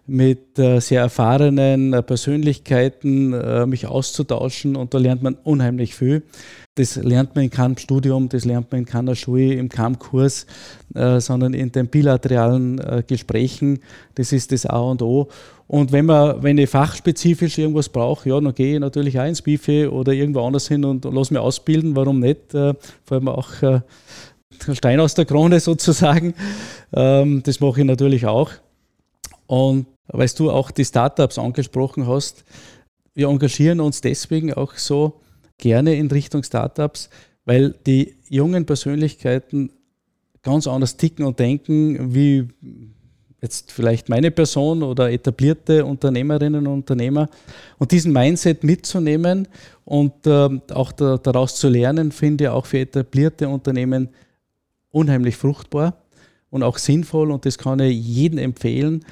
mit 0.05 0.59
äh, 0.59 0.79
sehr 0.79 1.01
erfahrenen 1.01 1.93
äh, 1.93 2.03
Persönlichkeiten 2.03 3.33
äh, 3.33 3.65
mich 3.65 3.87
auszutauschen 3.87 4.75
und 4.75 4.93
da 4.93 4.97
lernt 4.97 5.23
man 5.23 5.35
unheimlich 5.43 5.95
viel. 5.95 6.23
das 6.75 6.95
lernt 6.97 7.35
man 7.35 7.45
in 7.45 7.51
keinem 7.51 7.77
Studium, 7.77 8.27
das 8.27 8.45
lernt 8.45 8.71
man 8.71 8.81
in 8.81 8.85
keiner 8.85 9.15
Schule, 9.15 9.53
im 9.53 9.69
keinem 9.69 9.99
Kurs, 9.99 10.45
äh, 10.95 11.19
sondern 11.19 11.53
in 11.53 11.71
den 11.71 11.87
bilateralen 11.87 12.81
Gesprächen. 13.07 13.79
Das 14.15 14.33
ist 14.33 14.51
das 14.51 14.65
A 14.65 14.79
und 14.79 15.01
O. 15.01 15.29
Und 15.67 15.91
wenn, 15.91 16.05
man, 16.05 16.41
wenn 16.43 16.57
ich 16.57 16.69
fachspezifisch 16.69 17.57
irgendwas 17.57 17.89
brauche, 17.89 18.27
ja, 18.29 18.41
dann 18.41 18.53
gehe 18.53 18.73
ich 18.73 18.79
natürlich 18.79 19.19
auch 19.19 19.25
ins 19.25 19.41
Bife 19.41 19.91
oder 19.91 20.11
irgendwo 20.13 20.45
anders 20.45 20.67
hin 20.67 20.83
und, 20.83 21.05
lasse 21.05 21.33
mich 21.33 21.41
ausbilden. 21.41 21.95
Warum 21.95 22.19
nicht? 22.19 22.51
Vor 22.51 22.75
allem 23.09 23.27
auch 23.29 23.49
Stein 24.73 24.99
aus 24.99 25.13
der 25.13 25.25
Krone 25.25 25.59
sozusagen. 25.59 26.33
Ähm, 26.93 27.41
das 27.43 27.59
mache 27.59 27.81
ich 27.81 27.85
natürlich 27.85 28.25
auch. 28.25 28.51
Und 29.47 29.85
weil 30.07 30.29
du 30.29 30.51
auch 30.51 30.71
die 30.71 30.85
Startups 30.85 31.37
angesprochen 31.37 32.07
hast, 32.07 32.43
wir 33.13 33.27
engagieren 33.27 33.79
uns 33.79 34.01
deswegen 34.01 34.53
auch 34.53 34.75
so 34.75 35.21
gerne 35.57 35.95
in 35.95 36.07
Richtung 36.07 36.43
Startups, 36.43 37.09
weil 37.45 37.75
die 37.85 38.15
jungen 38.29 38.65
Persönlichkeiten 38.65 39.71
ganz 40.41 40.67
anders 40.67 40.97
ticken 40.97 41.25
und 41.25 41.39
denken, 41.39 42.13
wie 42.13 42.47
jetzt 43.41 43.71
vielleicht 43.71 44.09
meine 44.09 44.31
Person 44.31 44.83
oder 44.83 45.11
etablierte 45.11 45.85
Unternehmerinnen 45.85 46.65
und 46.65 46.73
Unternehmer. 46.73 47.29
Und 47.77 47.91
diesen 47.91 48.13
Mindset 48.13 48.63
mitzunehmen 48.63 49.47
und 49.83 50.25
äh, 50.25 50.49
auch 50.73 50.93
da, 50.93 51.17
daraus 51.17 51.55
zu 51.57 51.67
lernen, 51.67 52.11
finde 52.11 52.45
ich 52.45 52.49
auch 52.49 52.65
für 52.65 52.79
etablierte 52.79 53.49
Unternehmen 53.49 54.09
unheimlich 54.91 55.35
fruchtbar 55.35 56.02
und 56.53 56.61
auch 56.61 56.77
sinnvoll. 56.77 57.31
Und 57.31 57.47
das 57.47 57.57
kann 57.57 57.79
ich 57.79 57.99
jedem 57.99 58.37
empfehlen, 58.37 59.03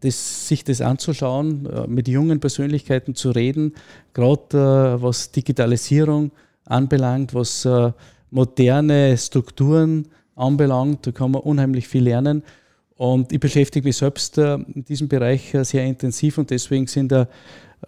das, 0.00 0.46
sich 0.46 0.62
das 0.62 0.80
anzuschauen, 0.80 1.66
äh, 1.66 1.88
mit 1.88 2.06
jungen 2.06 2.38
Persönlichkeiten 2.38 3.16
zu 3.16 3.30
reden, 3.32 3.74
gerade 4.14 4.96
äh, 4.98 5.02
was 5.02 5.32
Digitalisierung 5.32 6.30
anbelangt, 6.66 7.34
was 7.34 7.64
äh, 7.64 7.90
moderne 8.30 9.18
Strukturen 9.18 10.06
anbelangt, 10.36 11.04
da 11.08 11.10
kann 11.10 11.32
man 11.32 11.42
unheimlich 11.42 11.88
viel 11.88 12.04
lernen. 12.04 12.44
Und 12.96 13.32
ich 13.32 13.40
beschäftige 13.40 13.86
mich 13.86 13.96
selbst 13.96 14.38
in 14.38 14.84
diesem 14.88 15.08
Bereich 15.08 15.54
sehr 15.62 15.84
intensiv 15.84 16.38
und 16.38 16.50
deswegen 16.50 16.86
sind 16.88 17.12
da 17.12 17.28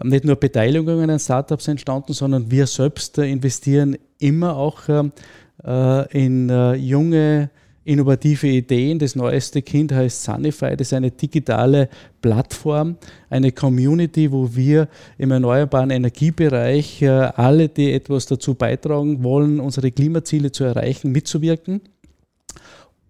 nicht 0.03 0.25
nur 0.25 0.37
Beteiligungen 0.37 1.11
an 1.11 1.19
Startups 1.19 1.67
entstanden, 1.67 2.13
sondern 2.13 2.49
wir 2.51 2.67
selbst 2.69 3.19
investieren 3.19 3.99
immer 4.21 4.57
auch 4.57 4.83
in 6.13 6.49
junge 6.79 7.51
innovative 7.85 8.47
Ideen. 8.47 8.99
Das 8.99 9.17
neueste 9.17 9.63
Kind 9.63 9.93
heißt 9.93 10.23
Sunify. 10.23 10.77
Das 10.77 10.89
ist 10.89 10.93
eine 10.93 11.11
digitale 11.11 11.89
Plattform, 12.21 12.97
eine 13.29 13.53
Community, 13.53 14.31
wo 14.31 14.55
wir 14.55 14.89
im 15.19 15.31
erneuerbaren 15.31 15.91
Energiebereich 15.91 17.03
äh, 17.03 17.09
alle, 17.09 17.69
die 17.69 17.93
etwas 17.93 18.27
dazu 18.27 18.55
beitragen 18.55 19.23
wollen, 19.23 19.61
unsere 19.61 19.91
Klimaziele 19.91 20.53
zu 20.53 20.65
erreichen, 20.65 21.13
mitzuwirken. 21.13 21.81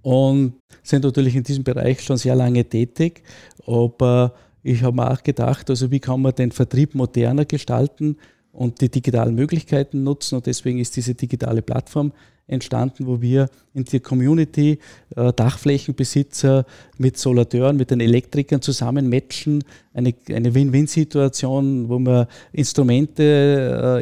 Und 0.02 0.54
sind 0.83 1.04
natürlich 1.04 1.37
in 1.37 1.42
diesem 1.42 1.64
Bereich 1.64 2.00
schon 2.00 2.16
sehr 2.16 2.35
lange 2.35 2.64
tätig. 2.64 3.22
Aber 3.66 4.35
ich 4.62 4.83
habe 4.83 4.96
mir 4.96 5.11
auch 5.11 5.22
gedacht, 5.22 5.68
also 5.70 5.90
wie 5.90 6.00
kann 6.00 6.22
man 6.22 6.35
den 6.35 6.52
Vertrieb 6.52 6.94
moderner 6.94 7.44
gestalten 7.44 8.16
und 8.60 8.82
die 8.82 8.90
digitalen 8.90 9.34
Möglichkeiten 9.34 10.02
nutzen. 10.02 10.34
Und 10.34 10.44
deswegen 10.44 10.80
ist 10.80 10.94
diese 10.94 11.14
digitale 11.14 11.62
Plattform 11.62 12.12
entstanden, 12.46 13.06
wo 13.06 13.22
wir 13.22 13.48
in 13.72 13.84
der 13.84 14.00
Community 14.00 14.78
äh, 15.16 15.32
Dachflächenbesitzer 15.32 16.66
mit 16.98 17.16
Solateuren, 17.16 17.78
mit 17.78 17.90
den 17.90 18.00
Elektrikern 18.00 18.60
zusammen 18.60 19.08
matchen. 19.08 19.64
Eine, 19.94 20.12
eine 20.28 20.54
Win-Win-Situation, 20.54 21.88
wo 21.88 21.98
wir 22.00 22.28
Instrumente 22.52 23.22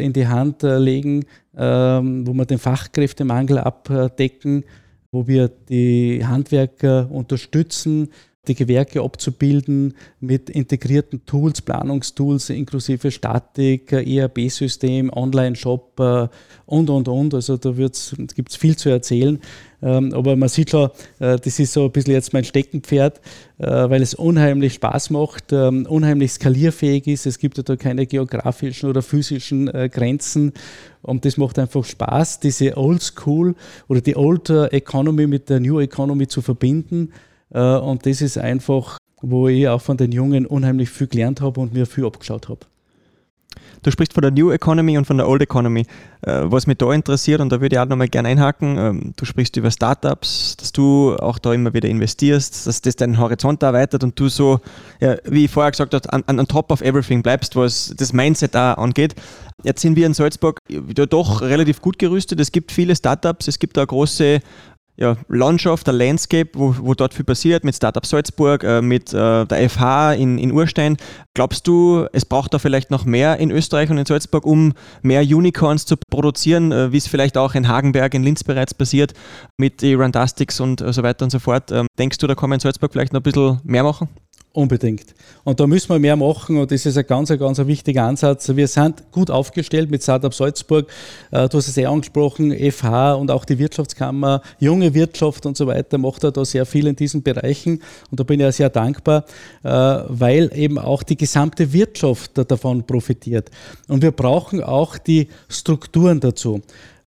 äh, 0.00 0.04
in 0.04 0.12
die 0.12 0.26
Hand 0.26 0.64
äh, 0.64 0.76
legen, 0.76 1.24
ähm, 1.56 2.26
wo 2.26 2.32
wir 2.32 2.44
den 2.44 2.58
Fachkräftemangel 2.58 3.58
abdecken, 3.58 4.64
wo 5.12 5.28
wir 5.28 5.46
die 5.68 6.26
Handwerker 6.26 7.08
unterstützen, 7.12 8.08
die 8.48 8.54
Gewerke 8.54 9.02
abzubilden 9.02 9.94
mit 10.20 10.50
integrierten 10.50 11.24
Tools, 11.26 11.62
Planungstools 11.62 12.50
inklusive 12.50 13.11
Statik, 13.11 13.92
ERP-System, 13.92 15.11
Online-Shop 15.12 16.00
äh, 16.00 16.28
und, 16.66 16.90
und, 16.90 17.08
und. 17.08 17.34
Also 17.34 17.56
da 17.56 17.70
gibt 17.70 18.50
es 18.50 18.56
viel 18.56 18.76
zu 18.76 18.88
erzählen. 18.88 19.40
Ähm, 19.80 20.12
aber 20.12 20.34
man 20.37 20.48
sieht 20.48 20.70
schon, 20.70 20.90
äh, 21.20 21.38
das 21.38 21.58
ist 21.58 21.72
so 21.72 21.84
ein 21.84 21.92
bisschen 21.92 22.14
jetzt 22.14 22.32
mein 22.32 22.44
Steckenpferd, 22.44 23.20
äh, 23.58 23.66
weil 23.66 24.02
es 24.02 24.14
unheimlich 24.14 24.74
Spaß 24.74 25.11
macht, 25.11 25.52
ähm, 25.52 25.87
unheimlich 25.87 26.32
skalierfähig 26.32 27.06
ist. 27.06 27.26
Es 27.26 27.38
gibt 27.38 27.58
ja 27.58 27.62
da 27.62 27.76
keine 27.76 28.06
geografischen 28.06 28.88
oder 28.88 29.02
physischen 29.02 29.66
Grenzen. 29.66 30.52
Und 31.02 31.24
das 31.24 31.37
macht 31.37 31.58
einfach 31.58 31.84
Spaß, 31.84 32.40
diese 32.40 32.76
Old 32.76 33.02
School 33.02 33.54
oder 33.87 34.00
die 34.00 34.16
Old 34.16 34.50
Economy 34.50 35.26
mit 35.26 35.48
der 35.48 35.61
New 35.61 35.78
Economy 35.80 36.26
zu 36.26 36.42
verbinden. 36.42 37.12
Äh, 37.50 37.61
und 37.61 38.06
das 38.06 38.20
ist 38.20 38.38
einfach, 38.38 38.98
wo 39.20 39.48
ich 39.48 39.68
auch 39.68 39.80
von 39.80 39.96
den 39.96 40.12
Jungen 40.12 40.46
unheimlich 40.46 40.90
viel 40.90 41.06
gelernt 41.06 41.40
habe 41.40 41.61
und 41.61 41.72
mir 41.72 41.87
viel 41.87 42.06
abgeschaut 42.06 42.48
habe. 42.48 42.61
Du 43.82 43.90
sprichst 43.90 44.12
von 44.12 44.22
der 44.22 44.30
New 44.30 44.50
Economy 44.50 44.98
und 44.98 45.06
von 45.06 45.18
der 45.18 45.28
Old 45.28 45.42
Economy. 45.42 45.87
Äh, 46.22 46.42
was 46.44 46.66
mich 46.66 46.78
da 46.78 46.92
interessiert, 46.92 47.40
und 47.40 47.50
da 47.50 47.61
würde 47.61 47.76
ich 47.76 47.80
auch 47.80 47.87
nochmal 47.87 48.08
gerne 48.08 48.28
einhaken, 48.28 48.76
ähm, 48.76 49.12
du 49.16 49.24
sprichst 49.24 49.56
über 49.56 49.70
Startups, 49.70 50.56
dass 50.56 50.72
du 50.72 51.16
auch 51.16 51.38
da 51.38 51.52
immer 51.52 51.72
wieder 51.74 51.88
investierst, 51.88 52.66
dass 52.66 52.80
das 52.80 52.96
deinen 52.96 53.18
Horizont 53.18 53.62
erweitert 53.62 54.02
und 54.02 54.18
du 54.18 54.28
so, 54.28 54.61
ja, 55.00 55.16
wie 55.24 55.44
ich 55.44 55.50
vorher 55.50 55.70
gesagt 55.70 55.94
habe, 55.94 56.12
an, 56.12 56.24
an 56.26 56.46
top 56.48 56.72
of 56.72 56.80
everything 56.80 57.22
bleibst, 57.22 57.54
was 57.54 57.94
das 57.96 58.12
Mindset 58.12 58.54
da 58.54 58.74
angeht. 58.74 59.14
Jetzt 59.62 59.80
sind 59.80 59.96
wir 59.96 60.06
in 60.06 60.14
Salzburg 60.14 60.58
doch 61.11 61.40
relativ 61.40 61.80
gut 61.80 61.98
gerüstet. 61.98 62.40
Es 62.40 62.52
gibt 62.52 62.72
viele 62.72 62.94
Startups, 62.94 63.48
es 63.48 63.58
gibt 63.58 63.76
da 63.76 63.84
große 63.84 64.40
ja, 64.98 65.16
Landschaft, 65.28 65.87
der 65.87 65.94
Landscape, 65.94 66.50
wo, 66.54 66.74
wo 66.80 66.94
dort 66.94 67.14
viel 67.14 67.24
passiert, 67.24 67.62
mit 67.62 67.76
Startup 67.76 68.04
Salzburg, 68.04 68.64
äh, 68.64 68.82
mit 68.82 69.14
äh, 69.14 69.46
der 69.46 69.70
FH 69.70 70.14
in, 70.14 70.38
in 70.38 70.52
Urstein. 70.52 70.96
Glaubst 71.34 71.68
du, 71.68 72.06
es 72.12 72.24
braucht 72.24 72.52
da 72.52 72.58
vielleicht 72.58 72.90
noch 72.90 73.04
mehr 73.04 73.38
in 73.38 73.52
Österreich 73.52 73.90
und 73.90 73.98
in 73.98 74.06
Salzburg, 74.06 74.44
um 74.44 74.72
mehr 75.02 75.22
Unicorns 75.22 75.87
zu 75.87 75.94
produzieren, 76.11 76.72
äh, 76.72 76.92
wie 76.92 76.96
es 76.96 77.06
vielleicht 77.06 77.37
auch 77.38 77.54
in 77.54 77.68
Hagenberg, 77.68 78.12
in 78.14 78.24
Linz 78.24 78.42
bereits 78.42 78.74
passiert, 78.74 79.14
mit 79.56 79.82
die 79.82 79.94
Rundastics 79.94 80.58
und 80.58 80.84
so 80.84 81.02
weiter 81.04 81.24
und 81.24 81.30
so 81.30 81.38
fort? 81.38 81.70
Ähm, 81.70 81.87
denkst 81.96 82.18
du, 82.18 82.26
da 82.26 82.34
kann 82.34 82.50
man 82.50 82.56
in 82.56 82.61
Salzburg 82.61 82.92
vielleicht 82.92 83.12
noch 83.12 83.20
ein 83.20 83.22
bisschen 83.22 83.61
mehr 83.62 83.84
machen? 83.84 84.08
Unbedingt. 84.58 85.14
Und 85.44 85.60
da 85.60 85.68
müssen 85.68 85.88
wir 85.88 86.00
mehr 86.00 86.16
machen 86.16 86.56
und 86.56 86.72
das 86.72 86.84
ist 86.84 86.98
ein 86.98 87.06
ganz, 87.06 87.28
ganz 87.28 87.58
wichtiger 87.58 88.02
Ansatz. 88.02 88.48
Wir 88.56 88.66
sind 88.66 89.04
gut 89.12 89.30
aufgestellt 89.30 89.88
mit 89.88 90.02
Startup 90.02 90.34
Salzburg. 90.34 90.90
Äh, 91.30 91.48
du 91.48 91.58
hast 91.58 91.68
es 91.68 91.76
eh 91.76 91.86
angesprochen, 91.86 92.50
FH 92.50 93.12
und 93.12 93.30
auch 93.30 93.44
die 93.44 93.56
Wirtschaftskammer, 93.56 94.42
junge 94.58 94.94
Wirtschaft 94.94 95.46
und 95.46 95.56
so 95.56 95.68
weiter 95.68 95.96
macht 95.98 96.24
da 96.24 96.44
sehr 96.44 96.66
viel 96.66 96.88
in 96.88 96.96
diesen 96.96 97.22
Bereichen. 97.22 97.80
Und 98.10 98.18
da 98.18 98.24
bin 98.24 98.40
ich 98.40 98.46
ja 98.46 98.50
sehr 98.50 98.68
dankbar, 98.68 99.26
äh, 99.62 99.68
weil 99.68 100.50
eben 100.52 100.76
auch 100.76 101.04
die 101.04 101.16
gesamte 101.16 101.72
Wirtschaft 101.72 102.32
davon 102.34 102.84
profitiert. 102.84 103.52
Und 103.86 104.02
wir 104.02 104.10
brauchen 104.10 104.60
auch 104.60 104.98
die 104.98 105.28
Strukturen 105.48 106.18
dazu. 106.18 106.62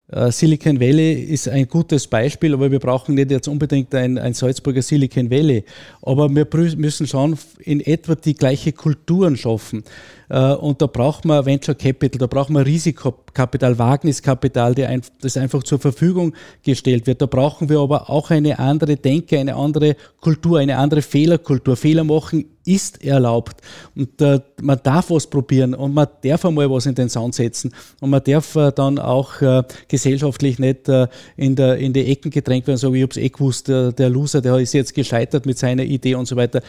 Äh, 0.09 0.31
Silicon 0.31 0.79
Valley 0.79 1.15
ist 1.15 1.49
ein 1.49 1.67
gutes 1.67 2.07
Beispiel, 2.07 2.55
aber 2.55 2.71
wir 2.71 2.79
brauchen 2.79 3.17
nicht 3.17 3.31
jetzt 3.31 3.49
unbedingt 3.49 3.93
ein, 3.93 4.19
ein 4.19 4.35
Salzburger 4.35 4.83
Silicon 4.83 5.31
Valley. 5.31 5.65
Aber 6.03 6.33
wir 6.33 6.47
müssen 6.77 7.09
schon 7.09 7.37
in 7.59 7.81
etwa 7.81 8.15
die 8.15 8.35
gleiche 8.35 8.73
Kulturen 8.73 9.37
schaffen. 9.37 9.83
Äh, 10.29 10.53
und 10.53 10.81
da 10.81 10.87
braucht 10.87 11.25
man 11.25 11.45
Venture 11.45 11.75
Capital, 11.75 12.21
da 12.21 12.27
braucht 12.29 12.51
man 12.51 12.63
Risikokapital, 12.63 13.79
Wagniskapital, 13.79 14.75
das 15.21 15.37
einfach 15.37 15.65
zur 15.65 15.81
Verfügung 15.81 16.35
gestellt 16.63 17.09
wird. 17.09 17.21
Da 17.21 17.27
brauchen 17.27 17.69
wir 17.69 17.81
aber 17.81 18.09
auch 18.09 18.31
eine 18.31 18.61
andere 18.61 18.97
Denke, 18.97 19.41
eine 19.41 19.57
andere 19.57 19.97
Kultur, 20.21 20.61
eine 20.61 20.79
andere 20.79 21.03
Fehlerkultur. 21.03 21.77
Fehler 21.77 22.05
machen 22.05 22.45
ist 22.67 23.05
erlaubt 23.05 23.61
und 23.95 24.21
äh, 24.21 24.41
man 24.61 24.81
darf 24.83 25.11
was 25.11 25.27
probieren 25.27 25.75
und 25.75 25.95
man 25.95 26.09
darf 26.23 26.45
einmal 26.45 26.71
was 26.71 26.87
in 26.87 26.95
den 26.95 27.09
Sound 27.09 27.35
setzen 27.35 27.73
und 28.01 28.11
man 28.11 28.23
darf 28.25 28.55
äh, 28.57 28.73
dann 28.73 28.99
auch 28.99 29.41
äh, 29.41 29.63
gesellschaftlich 29.89 30.59
nicht 30.59 30.89
äh, 30.89 31.07
in, 31.37 31.57
der, 31.57 31.77
in 31.79 31.93
die 31.93 32.07
Ecken 32.07 32.31
gedrängt 32.31 32.67
werden, 32.67 32.79
so 32.79 32.93
wie 32.93 33.03
ich 33.03 33.11
es 33.11 33.17
eh 33.17 33.29
gewusst, 33.29 33.69
der, 33.69 33.93
der 33.93 34.11
Loser, 34.11 34.41
der 34.41 34.57
ist 34.57 34.75
jetzt 34.75 34.95
gescheitert 34.95 35.47
mit 35.47 35.59
seiner 35.59 35.85
Idee 35.85 36.15
und 36.15 36.27
so 36.27 36.37
weiter 36.37 36.63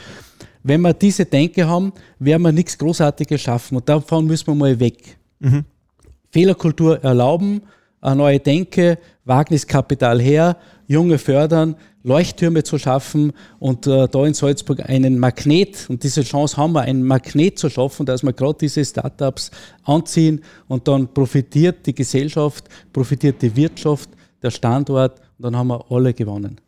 wenn 0.64 0.82
wir 0.82 0.94
diese 0.94 1.26
Denke 1.26 1.66
haben, 1.66 1.94
werden 2.20 2.42
wir 2.42 2.52
nichts 2.52 2.78
Großartiges 2.78 3.42
schaffen 3.42 3.78
und 3.78 3.88
davon 3.88 4.26
müssen 4.28 4.48
wir 4.48 4.56
mal 4.56 4.80
weg. 4.80 5.18
Mhm. 5.40 5.64
Fehlerkultur 6.30 7.02
erlauben, 7.04 7.62
neue 8.16 8.40
Denke, 8.40 8.98
Wagniskapital 9.26 10.22
her, 10.22 10.58
Junge 10.88 11.18
fördern, 11.18 11.76
Leuchttürme 12.04 12.64
zu 12.64 12.78
schaffen 12.78 13.34
und 13.60 13.86
äh, 13.86 14.08
da 14.08 14.26
in 14.26 14.34
Salzburg 14.34 14.90
einen 14.90 15.20
Magnet, 15.20 15.90
und 15.90 16.04
diese 16.04 16.24
Chance 16.24 16.56
haben 16.56 16.72
wir, 16.72 16.82
einen 16.82 17.04
Magnet 17.04 17.60
zu 17.60 17.70
schaffen, 17.70 18.06
dass 18.06 18.24
wir 18.24 18.32
gerade 18.32 18.60
diese 18.62 18.86
Startups 18.86 19.52
anziehen 19.84 20.42
und 20.70 20.88
dann 20.88 21.14
profitiert 21.14 21.86
die 21.86 21.94
Gesellschaft, 21.94 22.70
profitiert 22.94 23.42
die 23.42 23.54
Wirtschaft, 23.54 24.10
der 24.42 24.52
Standort 24.52 25.20
und 25.38 25.44
dann 25.44 25.58
haben 25.58 25.68
wir 25.68 25.84
alle 25.92 26.14
gewonnen. 26.14 26.62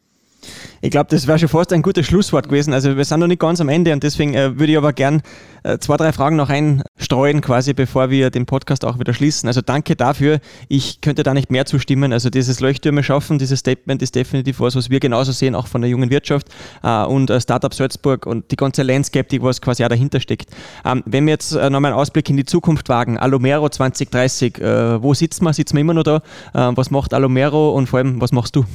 Ich 0.81 0.91
glaube, 0.91 1.07
das 1.09 1.27
wäre 1.27 1.37
schon 1.39 1.49
fast 1.49 1.73
ein 1.73 1.81
gutes 1.81 2.05
Schlusswort 2.05 2.47
gewesen. 2.47 2.73
Also 2.73 2.95
wir 2.95 3.05
sind 3.05 3.19
noch 3.19 3.27
nicht 3.27 3.41
ganz 3.41 3.59
am 3.59 3.69
Ende 3.69 3.93
und 3.93 4.03
deswegen 4.03 4.33
äh, 4.33 4.57
würde 4.57 4.71
ich 4.71 4.77
aber 4.77 4.93
gern 4.93 5.21
äh, 5.63 5.77
zwei, 5.79 5.97
drei 5.97 6.13
Fragen 6.13 6.35
noch 6.35 6.49
einstreuen, 6.49 7.41
quasi 7.41 7.73
bevor 7.73 8.09
wir 8.09 8.29
den 8.29 8.45
Podcast 8.45 8.85
auch 8.85 8.99
wieder 8.99 9.13
schließen. 9.13 9.47
Also 9.47 9.61
danke 9.61 9.95
dafür. 9.95 10.39
Ich 10.67 11.01
könnte 11.01 11.23
da 11.23 11.33
nicht 11.33 11.51
mehr 11.51 11.65
zustimmen. 11.65 12.13
Also 12.13 12.29
dieses 12.29 12.59
Leuchttürme 12.59 13.03
schaffen, 13.03 13.39
dieses 13.39 13.59
Statement 13.59 14.01
ist 14.01 14.15
definitiv 14.15 14.59
was, 14.59 14.75
was 14.75 14.89
wir 14.89 14.99
genauso 14.99 15.31
sehen, 15.31 15.55
auch 15.55 15.67
von 15.67 15.81
der 15.81 15.89
jungen 15.89 16.09
Wirtschaft 16.09 16.47
äh, 16.83 17.03
und 17.03 17.29
äh, 17.29 17.41
Startup 17.41 17.73
Salzburg 17.73 18.25
und 18.25 18.51
die 18.51 18.55
ganze 18.55 18.83
Landscape, 18.83 19.27
die 19.27 19.41
was 19.41 19.61
quasi 19.61 19.83
auch 19.83 19.89
dahinter 19.89 20.19
steckt. 20.19 20.49
Ähm, 20.85 21.03
wenn 21.05 21.25
wir 21.25 21.31
jetzt 21.31 21.51
äh, 21.51 21.69
nochmal 21.69 21.91
einen 21.91 21.99
Ausblick 21.99 22.29
in 22.29 22.37
die 22.37 22.45
Zukunft 22.45 22.89
wagen, 22.89 23.17
Alomero 23.17 23.69
2030, 23.69 24.59
äh, 24.59 25.03
wo 25.03 25.13
sitzen 25.13 25.43
wir? 25.43 25.53
Sitzen 25.53 25.75
wir 25.75 25.81
immer 25.81 25.93
noch 25.93 26.03
da? 26.03 26.21
was 26.53 26.91
macht 26.91 27.13
Alomero 27.13 27.71
und 27.71 27.87
vor 27.87 27.99
allem, 27.99 28.21
was 28.21 28.31
machst 28.31 28.55
du? 28.55 28.65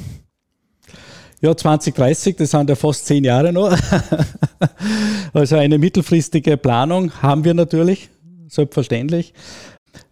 Ja, 1.45 1.55
2030, 1.55 2.37
das 2.37 2.51
sind 2.53 2.71
ja 2.71 2.75
fast 2.75 3.05
zehn 3.05 3.23
Jahre 3.23 3.53
noch. 3.53 3.77
also 5.35 5.57
eine 5.57 5.77
mittelfristige 5.77 6.57
Planung 6.57 7.13
haben 7.21 7.45
wir 7.45 7.53
natürlich, 7.53 8.09
selbstverständlich. 8.49 9.35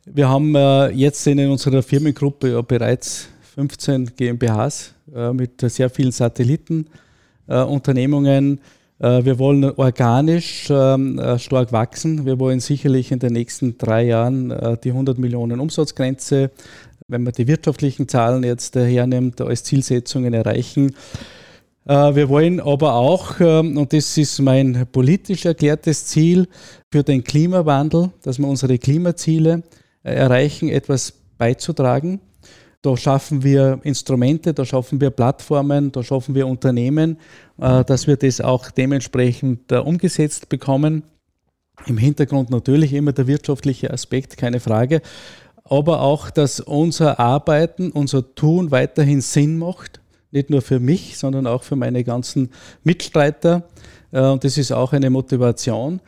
Wir 0.05 0.29
haben 0.29 0.55
äh, 0.55 0.91
jetzt 0.91 1.27
in 1.27 1.39
unserer 1.49 1.83
Firmengruppe 1.83 2.53
ja 2.53 2.61
bereits 2.61 3.29
15 3.55 4.11
GmbHs 4.15 4.93
äh, 5.15 5.33
mit 5.33 5.59
sehr 5.63 5.89
vielen 5.89 6.13
Satellitenunternehmungen. 6.13 8.61
Äh, 8.99 9.25
wir 9.25 9.39
wollen 9.39 9.65
organisch 9.65 10.67
ähm, 10.69 11.19
stark 11.39 11.73
wachsen. 11.73 12.27
Wir 12.27 12.39
wollen 12.39 12.61
sicherlich 12.61 13.11
in 13.11 13.21
den 13.21 13.33
nächsten 13.33 13.79
drei 13.79 14.05
Jahren 14.05 14.55
die 14.85 14.91
100 14.91 15.17
Millionen 15.17 15.61
Umsatzgrenze 15.61 16.51
wenn 17.09 17.23
man 17.23 17.33
die 17.33 17.47
wirtschaftlichen 17.47 18.09
Zahlen 18.09 18.45
jetzt 18.45 18.77
hernimmt, 18.77 19.41
als 19.41 19.65
Zielsetzungen 19.65 20.35
erreichen. 20.35 20.95
Äh, 21.87 22.15
wir 22.15 22.29
wollen 22.29 22.61
aber 22.61 22.95
auch, 22.95 23.41
ähm, 23.41 23.77
und 23.77 23.93
das 23.93 24.17
ist 24.17 24.41
mein 24.41 24.87
politisch 24.91 25.45
erklärtes 25.45 26.07
Ziel, 26.07 26.47
für 26.91 27.03
den 27.03 27.25
Klimawandel, 27.25 28.11
dass 28.23 28.39
wir 28.39 28.47
unsere 28.47 28.79
Klimaziele 28.79 29.63
äh, 30.05 30.15
erreichen, 30.15 30.69
etwas 30.69 31.13
beizutragen. 31.39 32.21
Da 32.83 32.97
schaffen 32.97 33.45
wir 33.45 33.79
Instrumente, 33.85 34.53
da 34.53 34.65
schaffen 34.65 35.01
wir 35.01 35.11
Plattformen, 35.11 35.93
da 35.93 36.03
schaffen 36.03 36.35
wir 36.35 36.47
Unternehmen, 36.47 37.19
äh, 37.61 37.85
dass 37.85 38.07
wir 38.07 38.17
das 38.17 38.41
auch 38.41 38.71
dementsprechend 38.71 39.73
umgesetzt 39.73 40.49
bekommen. 40.49 41.05
Im 41.87 41.99
Hintergrund 41.99 42.51
natürlich 42.51 42.93
immer 42.93 43.13
der 43.13 43.27
wirtschaftliche 43.27 43.91
Aspekt, 43.91 44.37
keine 44.37 44.61
Frage 44.61 45.01
aber 45.73 46.03
auch, 46.03 46.29
dass 46.29 46.61
unser 46.61 47.19
Arbeiten, 47.19 47.93
unser 47.93 48.35
Tun 48.35 48.71
weiterhin 48.71 49.23
Sinn 49.23 49.59
macht, 49.59 50.03
nicht 50.31 50.51
nur 50.51 50.61
für 50.61 50.81
mich, 50.81 51.17
sondern 51.17 51.47
auch 51.47 51.63
für 51.63 51.77
meine 51.77 52.05
ganzen 52.05 52.51
Mitstreiter. 52.85 53.63
Äh, 54.11 54.21
und 54.21 54.45
das 54.45 54.59
ist 54.59 54.71
auch 54.71 54.93
eine 54.93 55.09
Motivation, 55.09 56.01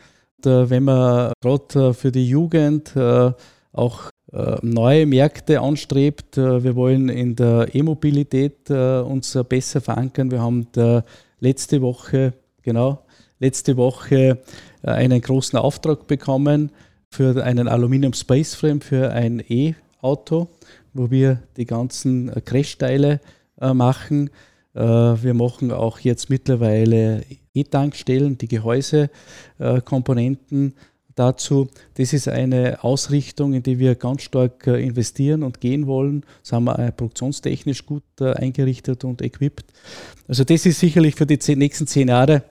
wenn 0.42 0.84
man 0.84 1.32
gerade 1.40 1.88
äh, 1.88 1.92
für 1.94 2.12
die 2.12 2.28
Jugend 2.28 2.94
äh, 2.94 3.32
auch 3.72 4.10
neue 4.62 5.06
Märkte 5.06 5.60
anstrebt. 5.60 6.36
Wir 6.36 6.74
wollen 6.74 7.08
in 7.08 7.36
der 7.36 7.72
E-Mobilität 7.72 8.68
uns 8.68 9.38
besser 9.48 9.80
verankern. 9.80 10.32
Wir 10.32 10.42
haben 10.42 10.66
letzte 11.38 11.80
Woche, 11.80 12.32
genau, 12.62 13.04
letzte 13.38 13.76
Woche 13.76 14.38
einen 14.82 15.20
großen 15.20 15.56
Auftrag 15.56 16.08
bekommen 16.08 16.72
für 17.14 17.44
einen 17.44 17.68
Aluminium 17.68 18.12
Space 18.12 18.56
Frame 18.56 18.80
für 18.80 19.12
ein 19.12 19.40
E-Auto, 19.48 20.48
wo 20.94 21.12
wir 21.12 21.38
die 21.56 21.64
ganzen 21.64 22.28
äh, 22.28 22.40
Crashteile 22.40 23.20
äh, 23.60 23.72
machen. 23.72 24.30
Äh, 24.74 24.80
wir 24.80 25.32
machen 25.32 25.70
auch 25.70 26.00
jetzt 26.00 26.28
mittlerweile 26.28 27.22
E-Tankstellen, 27.54 28.36
die 28.36 28.48
Gehäusekomponenten 28.48 30.74
dazu. 31.14 31.68
Das 31.94 32.12
ist 32.12 32.26
eine 32.26 32.82
Ausrichtung, 32.82 33.54
in 33.54 33.62
die 33.62 33.78
wir 33.78 33.94
ganz 33.94 34.22
stark 34.22 34.66
investieren 34.66 35.44
und 35.44 35.60
gehen 35.60 35.86
wollen. 35.86 36.24
Das 36.42 36.52
haben 36.52 36.64
wir 36.64 36.90
produktionstechnisch 36.90 37.86
gut 37.86 38.02
eingerichtet 38.20 39.04
und 39.04 39.22
equipped. 39.22 39.66
Also 40.26 40.42
das 40.42 40.66
ist 40.66 40.80
sicherlich 40.80 41.14
für 41.14 41.26
die 41.26 41.38
nächsten 41.54 41.86
zehn 41.86 42.08
Jahre 42.08 42.42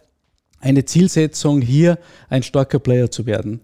eine 0.62 0.86
Zielsetzung, 0.86 1.60
hier 1.60 2.00
ein 2.30 2.44
starker 2.44 2.80
Player 2.80 3.12
zu 3.12 3.26
werden. 3.26 3.60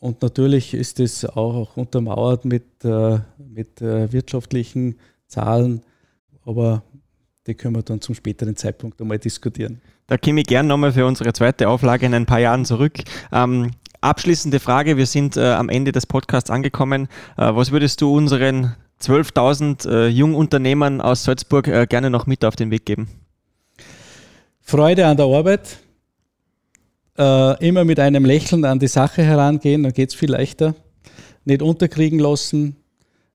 Und 0.00 0.22
natürlich 0.22 0.72
ist 0.72 0.98
es 0.98 1.26
auch 1.26 1.76
untermauert 1.76 2.46
mit, 2.46 2.64
äh, 2.84 3.18
mit 3.38 3.82
äh, 3.82 4.10
wirtschaftlichen 4.10 4.98
Zahlen, 5.26 5.82
aber 6.44 6.82
die 7.46 7.54
können 7.54 7.76
wir 7.76 7.82
dann 7.82 8.00
zum 8.00 8.14
späteren 8.14 8.56
Zeitpunkt 8.56 9.00
einmal 9.00 9.18
diskutieren. 9.18 9.80
Da 10.06 10.16
komme 10.16 10.40
ich 10.40 10.46
gerne 10.46 10.68
nochmal 10.68 10.92
für 10.92 11.06
unsere 11.06 11.32
zweite 11.34 11.68
Auflage 11.68 12.06
in 12.06 12.14
ein 12.14 12.26
paar 12.26 12.40
Jahren 12.40 12.64
zurück. 12.64 12.94
Ähm, 13.30 13.72
abschließende 14.00 14.58
Frage, 14.58 14.96
wir 14.96 15.06
sind 15.06 15.36
äh, 15.36 15.52
am 15.52 15.68
Ende 15.68 15.92
des 15.92 16.06
Podcasts 16.06 16.50
angekommen. 16.50 17.08
Äh, 17.36 17.54
was 17.54 17.70
würdest 17.70 18.00
du 18.00 18.16
unseren 18.16 18.74
12.000 19.02 19.88
äh, 19.88 20.08
Jungunternehmern 20.08 21.00
aus 21.02 21.24
Salzburg 21.24 21.64
gerne 21.88 22.10
noch 22.10 22.26
mit 22.26 22.44
auf 22.44 22.56
den 22.56 22.70
Weg 22.70 22.86
geben? 22.86 23.08
Freude 24.60 25.06
an 25.06 25.16
der 25.16 25.26
Arbeit, 25.26 25.78
äh, 27.18 27.66
immer 27.66 27.84
mit 27.84 28.00
einem 28.00 28.24
Lächeln 28.24 28.64
an 28.64 28.78
die 28.78 28.88
Sache 28.88 29.22
herangehen, 29.22 29.82
dann 29.82 29.92
geht 29.92 30.10
es 30.10 30.14
viel 30.14 30.30
leichter. 30.30 30.74
Nicht 31.44 31.62
unterkriegen 31.62 32.18
lassen, 32.18 32.76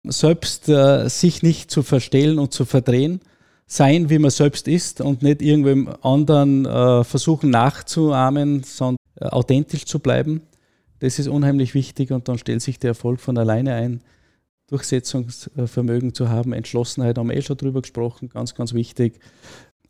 selbst 0.05 0.69
äh, 0.69 1.09
sich 1.09 1.43
nicht 1.43 1.71
zu 1.71 1.83
verstellen 1.83 2.39
und 2.39 2.53
zu 2.53 2.65
verdrehen, 2.65 3.21
sein, 3.67 4.11
wie 4.11 4.19
man 4.19 4.31
selbst 4.31 4.69
ist 4.69 5.01
und 5.01 5.23
nicht 5.23 5.41
irgendwem 5.41 5.89
anderen 6.03 6.67
äh, 6.67 7.05
versuchen 7.05 7.51
nachzuahmen, 7.51 8.63
sondern 8.65 8.97
äh, 9.21 9.27
authentisch 9.27 9.87
zu 9.87 9.99
bleiben. 9.99 10.43
Das 10.99 11.19
ist 11.19 11.29
unheimlich 11.29 11.75
wichtig 11.75 12.11
und 12.11 12.29
dann 12.29 12.39
stellt 12.39 12.63
sich 12.63 12.79
der 12.79 12.89
Erfolg 12.89 13.21
von 13.21 13.39
alleine 13.39 13.75
ein. 13.75 14.03
Durchsetzungsvermögen 14.69 16.15
zu 16.15 16.31
haben, 16.31 16.53
Entschlossenheit, 16.53 17.19
haben 17.19 17.29
wir 17.29 17.37
eh 17.37 17.43
schon 17.43 17.59
drüber 17.59 17.83
gesprochen, 17.83 18.31
ganz, 18.31 18.55
ganz 18.55 18.73
wichtig. 18.73 19.19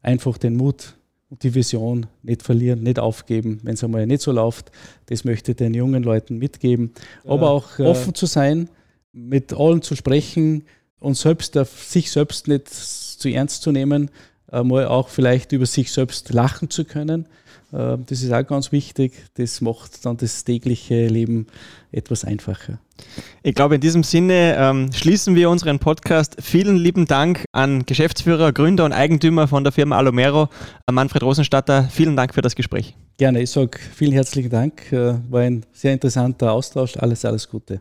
Einfach 0.00 0.38
den 0.38 0.56
Mut 0.56 0.96
und 1.32 1.42
die 1.44 1.54
Vision 1.54 2.04
nicht 2.22 2.42
verlieren, 2.42 2.82
nicht 2.82 2.98
aufgeben, 2.98 3.58
wenn 3.62 3.72
es 3.72 3.82
einmal 3.82 4.06
nicht 4.06 4.20
so 4.20 4.32
läuft. 4.32 4.70
Das 5.06 5.24
möchte 5.24 5.52
ich 5.52 5.56
den 5.56 5.72
jungen 5.72 6.02
Leuten 6.02 6.36
mitgeben. 6.36 6.92
Aber 7.24 7.48
auch 7.48 7.78
äh, 7.78 7.84
offen 7.84 8.14
zu 8.14 8.26
sein, 8.26 8.68
mit 9.12 9.54
allen 9.54 9.80
zu 9.80 9.96
sprechen 9.96 10.64
und 11.00 11.16
selbst 11.16 11.54
sich 11.54 12.10
selbst 12.10 12.48
nicht 12.48 12.68
zu 12.68 13.30
ernst 13.30 13.62
zu 13.62 13.72
nehmen, 13.72 14.10
mal 14.62 14.86
auch 14.86 15.08
vielleicht 15.08 15.52
über 15.52 15.66
sich 15.66 15.92
selbst 15.92 16.32
lachen 16.32 16.68
zu 16.68 16.84
können. 16.84 17.26
Äh, 17.72 17.98
das 18.06 18.22
ist 18.22 18.32
auch 18.32 18.46
ganz 18.46 18.72
wichtig. 18.72 19.12
Das 19.34 19.60
macht 19.60 20.04
dann 20.04 20.16
das 20.16 20.44
tägliche 20.44 21.06
Leben 21.06 21.46
etwas 21.90 22.24
einfacher. 22.24 22.78
Ich 23.42 23.54
glaube, 23.54 23.76
in 23.76 23.80
diesem 23.80 24.04
Sinne 24.04 24.56
ähm, 24.56 24.92
schließen 24.92 25.34
wir 25.34 25.50
unseren 25.50 25.78
Podcast. 25.78 26.36
Vielen 26.40 26.76
lieben 26.76 27.06
Dank 27.06 27.44
an 27.52 27.84
Geschäftsführer, 27.84 28.52
Gründer 28.52 28.84
und 28.84 28.92
Eigentümer 28.92 29.48
von 29.48 29.64
der 29.64 29.72
Firma 29.72 29.96
Alomero, 29.96 30.48
äh, 30.86 30.92
Manfred 30.92 31.22
Rosenstatter. 31.22 31.88
Vielen 31.90 32.16
Dank 32.16 32.34
für 32.34 32.42
das 32.42 32.54
Gespräch. 32.54 32.96
Gerne, 33.18 33.42
ich 33.42 33.50
sage 33.50 33.78
vielen 33.94 34.12
herzlichen 34.12 34.50
Dank. 34.50 34.92
Äh, 34.92 35.14
war 35.30 35.40
ein 35.40 35.64
sehr 35.72 35.92
interessanter 35.92 36.52
Austausch. 36.52 36.96
Alles, 36.96 37.24
alles 37.24 37.48
Gute. 37.48 37.80